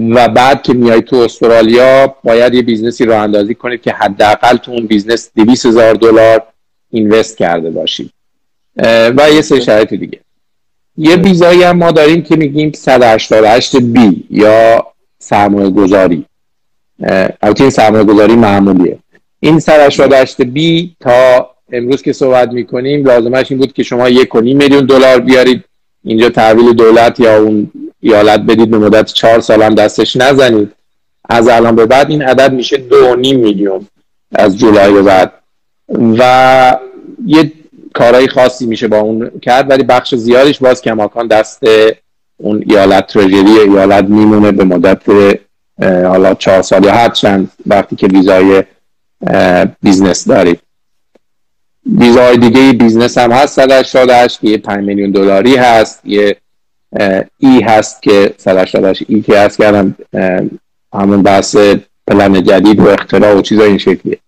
و 0.10 0.28
بعد 0.28 0.64
که 0.64 0.74
میای 0.74 1.02
تو 1.02 1.16
استرالیا 1.16 2.16
باید 2.24 2.54
یه 2.54 2.62
business 2.62 3.06
ی 3.06 3.11
راه 3.11 3.22
اندازی 3.22 3.56
کنید 3.56 3.82
که 3.82 3.92
حداقل 3.92 4.58
تو 4.58 4.72
اون 4.72 4.88
business 4.88 5.32
200 5.36 5.66
هزار 5.66 5.94
دلار 5.94 6.44
invest 6.92 7.38
کرده 7.38 7.70
باشید. 7.70 8.12
و 9.18 9.30
یه 9.34 9.42
سری 9.42 9.62
شرایط 9.62 9.94
دیگه. 9.94 10.20
یه 10.98 11.16
ویزایی 11.16 11.64
هم 11.64 11.78
ما 11.78 11.92
داریم 11.92 12.22
که 12.22 12.36
میگیم 12.36 12.72
188 12.72 13.76
بی 13.76 14.24
یا 14.30 14.86
سرمایه 15.26 15.70
گذاری 15.70 16.26
البته 17.42 17.62
این 17.62 17.70
سرمایه 17.70 18.04
گذاری 18.04 18.36
معمولیه. 18.36 19.00
این 19.40 19.60
188 19.60 20.42
بی 20.42 20.96
تا 21.00 21.50
امروز 21.72 22.02
که 22.02 22.14
صحبت 22.14 22.52
می‌کنیم 22.52 23.06
لازمش 23.06 23.52
این 23.52 23.60
بود 23.60 23.74
که 23.74 23.84
شما 23.84 24.10
یک 24.10 24.36
و 24.36 24.42
میلیون 24.42 24.86
دلار 24.86 25.20
بیارید. 25.20 25.64
اینجا 26.04 26.30
تحویل 26.30 26.74
دولت 26.74 27.20
یا 27.20 27.38
اون 27.38 27.72
ایالت 28.02 28.40
بدید 28.40 28.72
به 28.72 28.78
مدت 28.78 29.06
چهار 29.06 29.40
سال 29.40 29.64
هم 29.64 29.76
دستش 29.76 30.16
نزنید. 30.16 30.72
از 31.30 31.48
الان 31.48 31.76
به 31.76 31.86
بعد 31.86 32.10
این 32.10 32.22
عدد 32.22 32.54
میشه 32.54 32.78
دو 32.78 33.16
نیم 33.16 33.40
میلیون 33.40 33.88
از 34.36 34.58
جولای 34.58 34.94
به 34.94 35.02
بعد. 35.02 35.34
و 36.18 36.78
یه 37.26 37.52
کارهای 37.94 38.28
خاصی 38.28 38.66
میشه 38.66 38.88
با 38.88 39.00
اون 39.00 39.32
کرد 39.42 39.70
ولی 39.70 39.84
بخش 39.84 40.16
زیادش 40.16 40.60
باز 40.60 40.82
کماکان 40.82 41.28
دست 41.28 41.64
اون 42.38 42.64
ایالت 42.68 43.08
ترژری 43.08 43.60
ایالت 43.60 44.06
میمونه 44.06 44.52
به 44.52 44.64
مدت 44.64 45.02
حالا 45.82 46.34
چهار 46.34 46.62
سال 46.62 46.84
یا 46.84 46.94
هر 46.94 47.10
چند 47.10 47.52
وقتی 47.66 47.96
که 47.96 48.08
ویزای 48.08 48.64
بیزنس 49.82 50.28
دارید 50.28 50.60
ویزای 51.86 52.38
دیگه 52.38 52.74
بیزنس 52.74 53.18
هم 53.18 53.32
هست 53.32 53.56
188 53.56 54.40
که 54.40 54.48
یه 54.48 54.58
5 54.58 54.86
میلیون 54.86 55.12
دلاری 55.12 55.56
هست 55.56 56.02
یه 56.06 56.38
ای 57.40 57.62
هست 57.62 58.02
که 58.02 58.34
188 58.38 59.04
ای 59.08 59.22
که 59.22 59.40
هست 59.40 59.58
کردم 59.58 59.96
همون 60.94 61.24
بحث 61.24 61.58
پلن 62.08 62.44
جدید 62.44 62.80
و 62.80 62.88
اختراع 62.88 63.38
و 63.38 63.42
چیزای 63.42 63.68
این 63.70 63.78
شکلیه. 63.78 64.20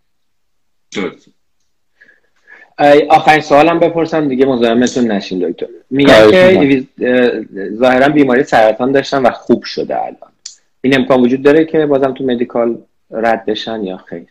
آخرین 3.10 3.42
سوالم 3.42 3.80
بپرسم 3.80 4.28
دیگه 4.28 4.46
مزاحمتون 4.46 5.12
نشین 5.12 5.50
دکتر. 5.50 5.66
میگن 5.90 6.32
که 6.32 6.84
ظاهرا 7.80 8.10
بیماری 8.10 8.44
سرطان 8.44 8.92
داشتن 8.92 9.22
و 9.22 9.32
خوب 9.32 9.64
شده 9.64 9.96
الان. 9.98 10.32
این 10.82 10.96
امکان 10.96 11.22
وجود 11.22 11.42
داره 11.42 11.66
که 11.66 11.86
بازم 11.86 12.14
تو 12.14 12.24
مدیکال 12.24 12.78
رد 13.12 13.46
بشن 13.46 13.84
یا 13.84 13.98
خیر؟ 13.98 14.24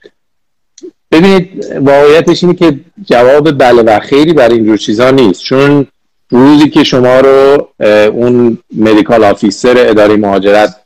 ببینید 1.13 1.73
واقعیتش 1.77 2.45
اینه 2.45 2.57
که 2.57 2.81
جواب 3.05 3.59
بله 3.59 3.83
و 3.83 4.01
خیری 4.01 4.33
برای 4.33 4.55
اینجور 4.55 4.77
چیزا 4.77 5.11
نیست. 5.11 5.43
چون 5.43 5.87
روزی 6.31 6.69
که 6.69 6.85
شما 6.85 7.21
رو 7.21 7.69
اون 8.13 8.59
medical 8.77 9.25
officer 9.25 9.75
اداره 9.77 10.17
مهاجرت 10.17 10.77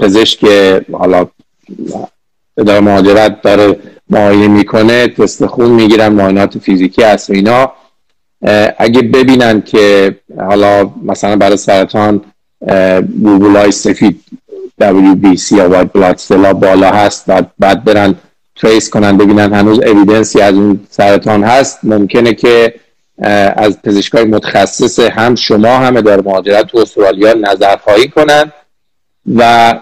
پزشک 0.00 0.44
حالا 0.92 1.28
اداره 2.56 2.80
مهاجرت 2.80 3.42
داره 3.42 3.76
معاینه 4.10 4.48
می‌کنه 4.48 5.08
تست 5.08 5.46
خون 5.46 5.70
می‌گیرن 5.70 6.08
معاینات 6.08 6.58
فیزیکی 6.58 7.02
هست 7.02 7.30
و 7.30 7.32
اینا. 7.32 7.72
اگه 8.78 9.02
ببینن 9.02 9.62
که 9.62 10.16
حالا 10.38 10.90
مثلا 11.04 11.36
برای 11.36 11.56
سرطان 11.56 12.20
گلبولای 13.22 13.72
سفید 13.72 14.20
WBC 14.82 15.52
یا 15.52 15.68
white 15.70 15.92
blood 15.92 16.52
بالا 16.52 16.90
هست 16.90 17.24
و 17.28 17.42
بعد 17.58 17.84
برن 17.84 18.14
trace 18.56 18.90
کنن 18.90 19.16
ببینن 19.16 19.52
هنوز 19.52 19.78
evidence 19.78 20.33
ی 20.33 20.40
از 20.40 20.54
اون 20.54 20.80
سرطان 20.90 21.42
هست. 21.44 21.78
ممکنه 21.82 22.34
که 22.34 22.74
از 23.56 23.82
پزشکای 23.82 24.24
متخصص 24.24 25.00
هم 25.00 25.34
شما 25.34 25.76
هم 25.78 25.96
اداره 25.96 26.22
مهاجرت 26.22 26.66
تو 26.66 26.78
استرالیا 26.78 27.34
نظرخواهی 27.34 28.08
کنن 28.08 28.52
و 29.36 29.74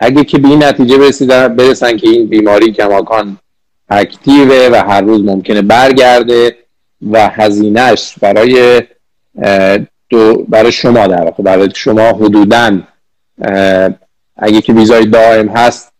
اگه 0.00 0.24
که 0.24 0.38
به 0.38 0.48
این 0.48 0.64
نتیجه 0.64 0.98
برسیدن 0.98 1.56
برسن 1.56 1.96
که 1.96 2.08
این 2.08 2.26
بیماری 2.26 2.72
کماکان 2.72 3.38
اکتیوه 3.92 4.68
و 4.72 4.74
هر 4.74 5.00
روز 5.00 5.24
ممکنه 5.24 5.62
برگرده 5.62 6.56
و 7.10 7.28
هزینهش 7.28 8.14
برای 8.20 8.82
دو 10.08 10.44
برای 10.48 10.72
شما 10.72 11.06
در 11.06 11.24
واقع 11.24 11.42
برای 11.42 11.68
شما 11.74 12.08
حدودا 12.08 12.80
اگه 14.36 14.60
که 14.60 14.72
ویزای 14.72 15.06
دائم 15.06 15.48
هست 15.48 15.92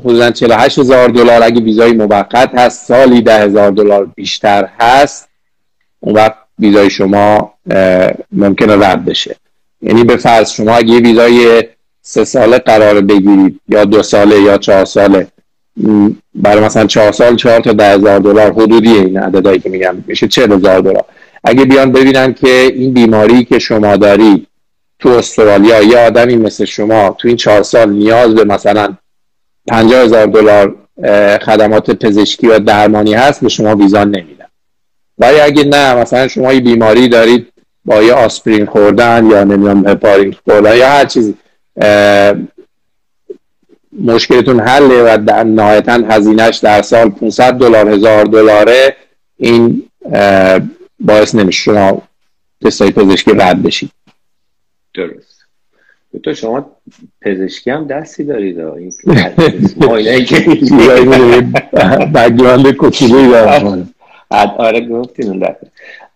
حدودا 0.00 0.30
48 0.30 0.78
هزار 0.78 1.08
دلار 1.08 1.42
اگه 1.42 1.60
ویزای 1.60 1.92
موقت 1.92 2.50
هست 2.54 2.86
سالی 2.86 3.22
ده 3.22 3.38
هزار 3.38 3.70
دلار 3.70 4.06
بیشتر 4.06 4.68
هست 4.78 5.28
اون 6.00 6.14
وقت 6.14 6.34
ویزای 6.58 6.90
شما 6.90 7.54
ممکنه 8.32 8.88
رد 8.88 9.04
بشه. 9.04 9.36
یعنی 9.82 10.04
به 10.04 10.16
فرض 10.16 10.50
شما 10.50 10.74
اگه 10.74 11.00
ویزای 11.00 11.64
سه 12.02 12.24
ساله 12.24 12.58
قرار 12.58 13.00
بگیرید 13.00 13.60
یا 13.68 13.84
دو 13.84 14.02
ساله 14.02 14.40
یا 14.40 14.58
چهار 14.58 14.84
ساله 14.84 15.26
برای 16.34 16.64
مثلا 16.64 16.86
چهار 16.86 17.12
سال 17.12 17.36
چهار 17.36 17.60
تا 17.60 17.72
ده 17.72 17.94
هزار 17.94 18.18
دلار 18.18 18.52
حدودی 18.52 18.92
این 18.92 19.18
عددهایی 19.18 19.58
که 19.58 19.70
میگم 19.70 19.94
میشه 20.06 20.28
چه 20.28 20.42
هزار 20.42 20.80
دلار. 20.80 21.04
اگه 21.44 21.64
بیان 21.64 21.92
ببینن 21.92 22.34
که 22.34 22.72
این 22.74 22.94
بیماری 22.94 23.44
که 23.44 23.58
شما 23.58 23.96
دارید 23.96 24.46
تو 24.98 25.08
استرالیا 25.08 25.82
یه 25.82 25.98
آدمی 25.98 26.36
مثل 26.36 26.64
شما 26.64 27.16
تو 27.18 27.28
این 27.28 27.36
چهار 27.36 27.62
سال 27.62 27.90
نیاز 27.90 28.34
به 28.34 28.44
مثلا 28.44 28.94
پنجاه 29.68 30.02
هزار 30.02 30.26
دلار 30.26 30.76
خدمات 31.38 31.90
پزشکی 31.90 32.46
و 32.46 32.58
درمانی 32.58 33.14
هست 33.14 33.40
به 33.40 33.48
شما 33.48 33.76
ویزا 33.76 34.04
نمیدن. 34.04 34.44
ولی 35.18 35.40
اگه 35.40 35.64
نه 35.64 35.94
مثلا 35.94 36.28
شما 36.28 36.52
یه 36.52 36.60
بیماری 36.60 37.08
دارید 37.08 37.46
با 37.84 38.02
یه 38.02 38.12
آسپرین 38.12 38.66
خوردن 38.66 39.26
یا 39.30 39.44
نمی‌دونم 39.44 39.88
هپارین 39.88 40.36
خوردن 40.44 40.76
یا 40.76 40.88
هر 40.88 41.04
چیزی 41.04 41.34
مشکلتون 44.00 44.60
حله 44.60 45.02
و 45.02 45.24
در 45.26 45.44
نهایتا 45.44 45.92
هزینهش 45.92 46.56
در 46.56 46.82
سال 46.82 47.10
500 47.10 47.52
دلار 47.52 47.88
هزار 47.88 48.24
دلاره. 48.24 48.96
این 49.36 49.82
باعث 51.00 51.34
نمیشه 51.34 51.62
شما 51.62 52.02
تستای 52.64 52.90
پزشکی 52.90 53.30
رد 53.30 53.62
بشید. 53.62 53.90
درست. 54.94 55.34
تو 56.22 56.34
شما 56.34 56.70
پزشکی 57.22 57.70
هم 57.70 57.86
دستی 57.86 58.24
دارید 58.24 58.60
این 58.60 58.92
background 62.14 62.72
کوچولوی 62.72 63.28
دارم. 63.28 63.94
آره 64.58 64.88
گفتین 64.88 65.28
اون 65.28 65.46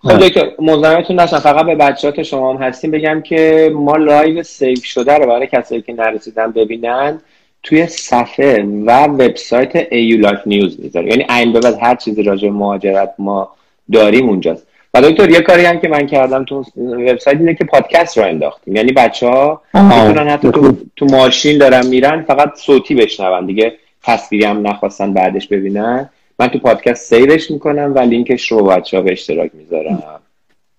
خب 0.01 0.19
دکتر 0.19 0.51
مزاحمتون 0.59 1.21
نشم. 1.21 1.39
فقط 1.39 1.67
به 1.67 1.75
بچه‌ها 1.75 2.23
شما 2.23 2.55
هم 2.55 2.63
هستیم 2.63 2.91
بگم 2.91 3.21
که 3.21 3.73
ما 3.75 3.97
live 3.97 4.43
save 4.43 4.81
شده 4.83 5.15
رو 5.15 5.27
برای 5.27 5.47
کسایی 5.47 5.83
که 5.83 5.93
نرسیدن 5.93 6.53
ببینن 6.53 7.21
توی 7.69 7.87
صفحه 7.87 8.63
و 8.87 9.05
وبسایت 9.05 9.87
AU 9.91 10.21
Life 10.21 10.39
News 10.47 10.81
می‌ذاره 10.81 11.09
یعنی 11.09 11.27
این 11.31 11.53
به 11.53 11.61
بعد 11.61 11.79
هر 11.81 11.95
چیزی 11.95 12.23
راجع 12.23 12.49
مهاجرت 12.49 13.15
ما 13.19 13.51
داریم 13.93 14.29
اونجاست. 14.29 14.67
و 14.95 15.03
دکتر 15.03 15.31
یه 15.31 15.41
کاری 15.41 15.65
هم 15.65 15.81
که 15.81 15.89
من 15.89 16.07
کردم 16.07 16.45
تو 16.45 16.65
وبسایت 16.77 17.39
اینه 17.39 17.55
که 17.55 17.65
پادکست 17.65 18.19
رو 18.19 18.25
انداختیم. 18.25 18.77
یعنی 18.77 18.93
بچه 18.93 19.27
ها 19.27 19.63
می‌تونن 19.75 20.29
حتی 20.29 20.51
تو, 20.51 20.77
تو 20.97 21.07
ماشین 21.07 21.59
دارن 21.59 21.87
میرن 21.87 22.23
فقط 22.23 22.57
صوتی 22.57 22.95
بشنون. 22.95 23.47
دیگه 23.47 23.73
تصویری 24.03 24.45
هم 24.45 24.67
نخواستن 24.67 25.13
بعدش 25.13 25.49
ببینن. 25.49 26.11
من 26.39 26.49
تو 26.49 26.59
پادکست 26.59 27.15
سیرش 27.15 27.51
می‌کنم 27.51 27.93
و 27.95 27.99
لینکش 27.99 28.53
رو 28.53 28.65
بچه 28.65 28.97
ها 28.97 29.03
به 29.03 29.13
اشتراک 29.13 29.51
می‌ذارم. 29.55 30.03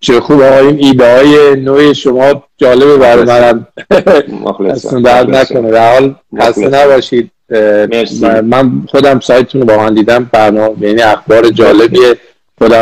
چه 0.00 0.20
خوب 0.20 0.40
آقا 0.40 0.58
این 0.58 0.78
ایده 0.78 1.16
های 1.16 1.60
نوع 1.60 1.92
شما 1.92 2.44
جالبه 2.58 2.96
برای 2.96 3.24
منم. 3.24 3.66
اصلا 4.70 5.00
درد 5.00 5.30
نکنه. 5.36 5.70
در 5.70 5.92
حال 5.92 6.14
خسته 6.38 6.68
نباشید. 6.68 7.30
من 8.44 8.82
خودم 8.88 9.20
سایتتون 9.20 9.60
رو 9.60 9.66
با 9.66 9.76
من 9.76 9.94
دیدم. 9.94 10.30
برنامه 10.32 10.88
یعنی 10.88 11.02
اخبار 11.02 11.48
جالبیه. 11.48 12.16
خدا 12.58 12.76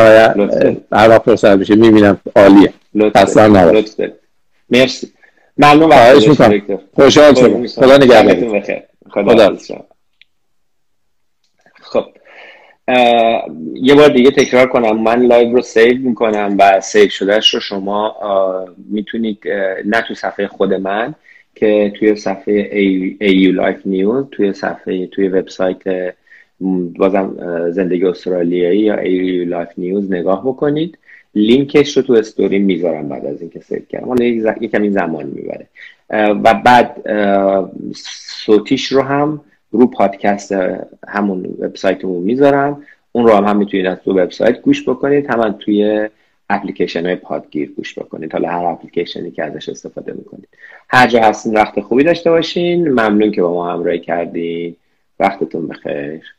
هر 0.93 1.09
وقت 1.09 1.23
فرصت 1.23 1.57
میشه 1.57 1.75
می‌بینم. 1.75 2.21
عالیه. 2.37 2.73
اصلا 3.15 3.47
نباشید. 3.47 4.13
مرسی. 4.71 5.13
ممنون. 5.59 5.89
خیلی 5.89 6.05
وقت 6.05 6.15
خوشحال 6.95 7.35
شدم. 7.35 7.67
خدا 7.67 7.97
نگهدارتون. 7.97 8.63
خدا 9.11 9.57
خب 9.57 9.85
یه 13.75 13.95
بار 13.95 14.09
دیگه 14.09 14.31
تکرار 14.31 14.67
کنم. 14.67 15.03
من 15.03 15.23
live 15.23 15.53
رو 15.53 15.63
save 15.63 15.99
می‌کنم 15.99 16.57
و 16.59 16.81
save 16.81 17.09
شده‌ش 17.09 17.55
رو 17.55 17.61
شما 17.61 18.17
می‌تونید 18.91 19.39
نه 19.85 20.01
تو 20.09 20.15
صفحه 20.15 20.47
خود 20.47 20.75
من 20.75 21.15
که 21.55 21.93
توی 21.99 22.17
صفحه 22.17 22.71
AU 23.21 23.53
Life 23.61 23.83
News 23.87 24.27
توی 24.31 24.53
صفحه 24.53 25.07
توی 25.07 25.29
وبسایت 25.29 26.15
بازم 26.99 27.35
زندگی 27.71 28.05
استرالیایی 28.05 28.81
یا 28.81 28.97
AU 28.97 29.51
Life 29.51 29.73
News 29.73 30.11
نگاه 30.11 30.43
بکنید. 30.47 30.99
لینکش 31.35 31.97
رو 31.97 32.03
تو 32.03 32.13
استوری 32.13 32.59
می‌ذارم 32.59 33.09
بعد 33.09 33.27
از 33.27 33.41
اینکه 33.41 33.61
save 33.61 33.81
کردم. 33.89 34.09
اون 34.09 34.23
یه 34.23 34.69
کمی 34.69 34.91
زمان 34.91 35.27
می‌بره. 35.27 35.67
و 36.11 36.55
بعد 36.65 36.97
صوتیش 38.45 38.93
رو 38.93 39.03
هم 39.03 39.41
رو 39.71 39.87
پادکست 39.87 40.53
همون 41.09 41.57
وبسایتمون 41.59 42.23
می‌ذارم. 42.23 42.83
اون 43.13 43.27
رو 43.27 43.35
هم, 43.35 43.45
هم 43.45 43.57
می‌تونید 43.57 43.87
از 43.87 43.99
تو 43.99 44.19
وبسایت 44.19 44.61
گوش 44.61 44.89
بکنید. 44.89 45.31
هم 45.31 45.53
توی 45.53 46.09
اپلیکیشن 46.51 47.07
های 47.07 47.17
پادگیر 47.17 47.73
گوش 47.77 47.99
بکنید. 47.99 48.33
حالا 48.33 48.49
هر 48.49 48.65
اپلیکیشنی 48.65 49.31
که 49.31 49.45
ازش 49.45 49.69
استفاده 49.69 50.13
می‌کنید. 50.13 50.49
هر 50.89 51.07
جا 51.07 51.23
هستین 51.23 51.55
وقت 51.55 51.81
خوبی 51.81 52.05
داشته 52.05 52.31
باشین. 52.31 52.89
ممنون 52.89 53.31
که 53.31 53.43
با 53.43 53.55
ما 53.55 53.73
همراهی 53.73 54.01
کردین. 54.01 54.77
وقتتون 55.21 55.69
بخیر. 55.69 56.38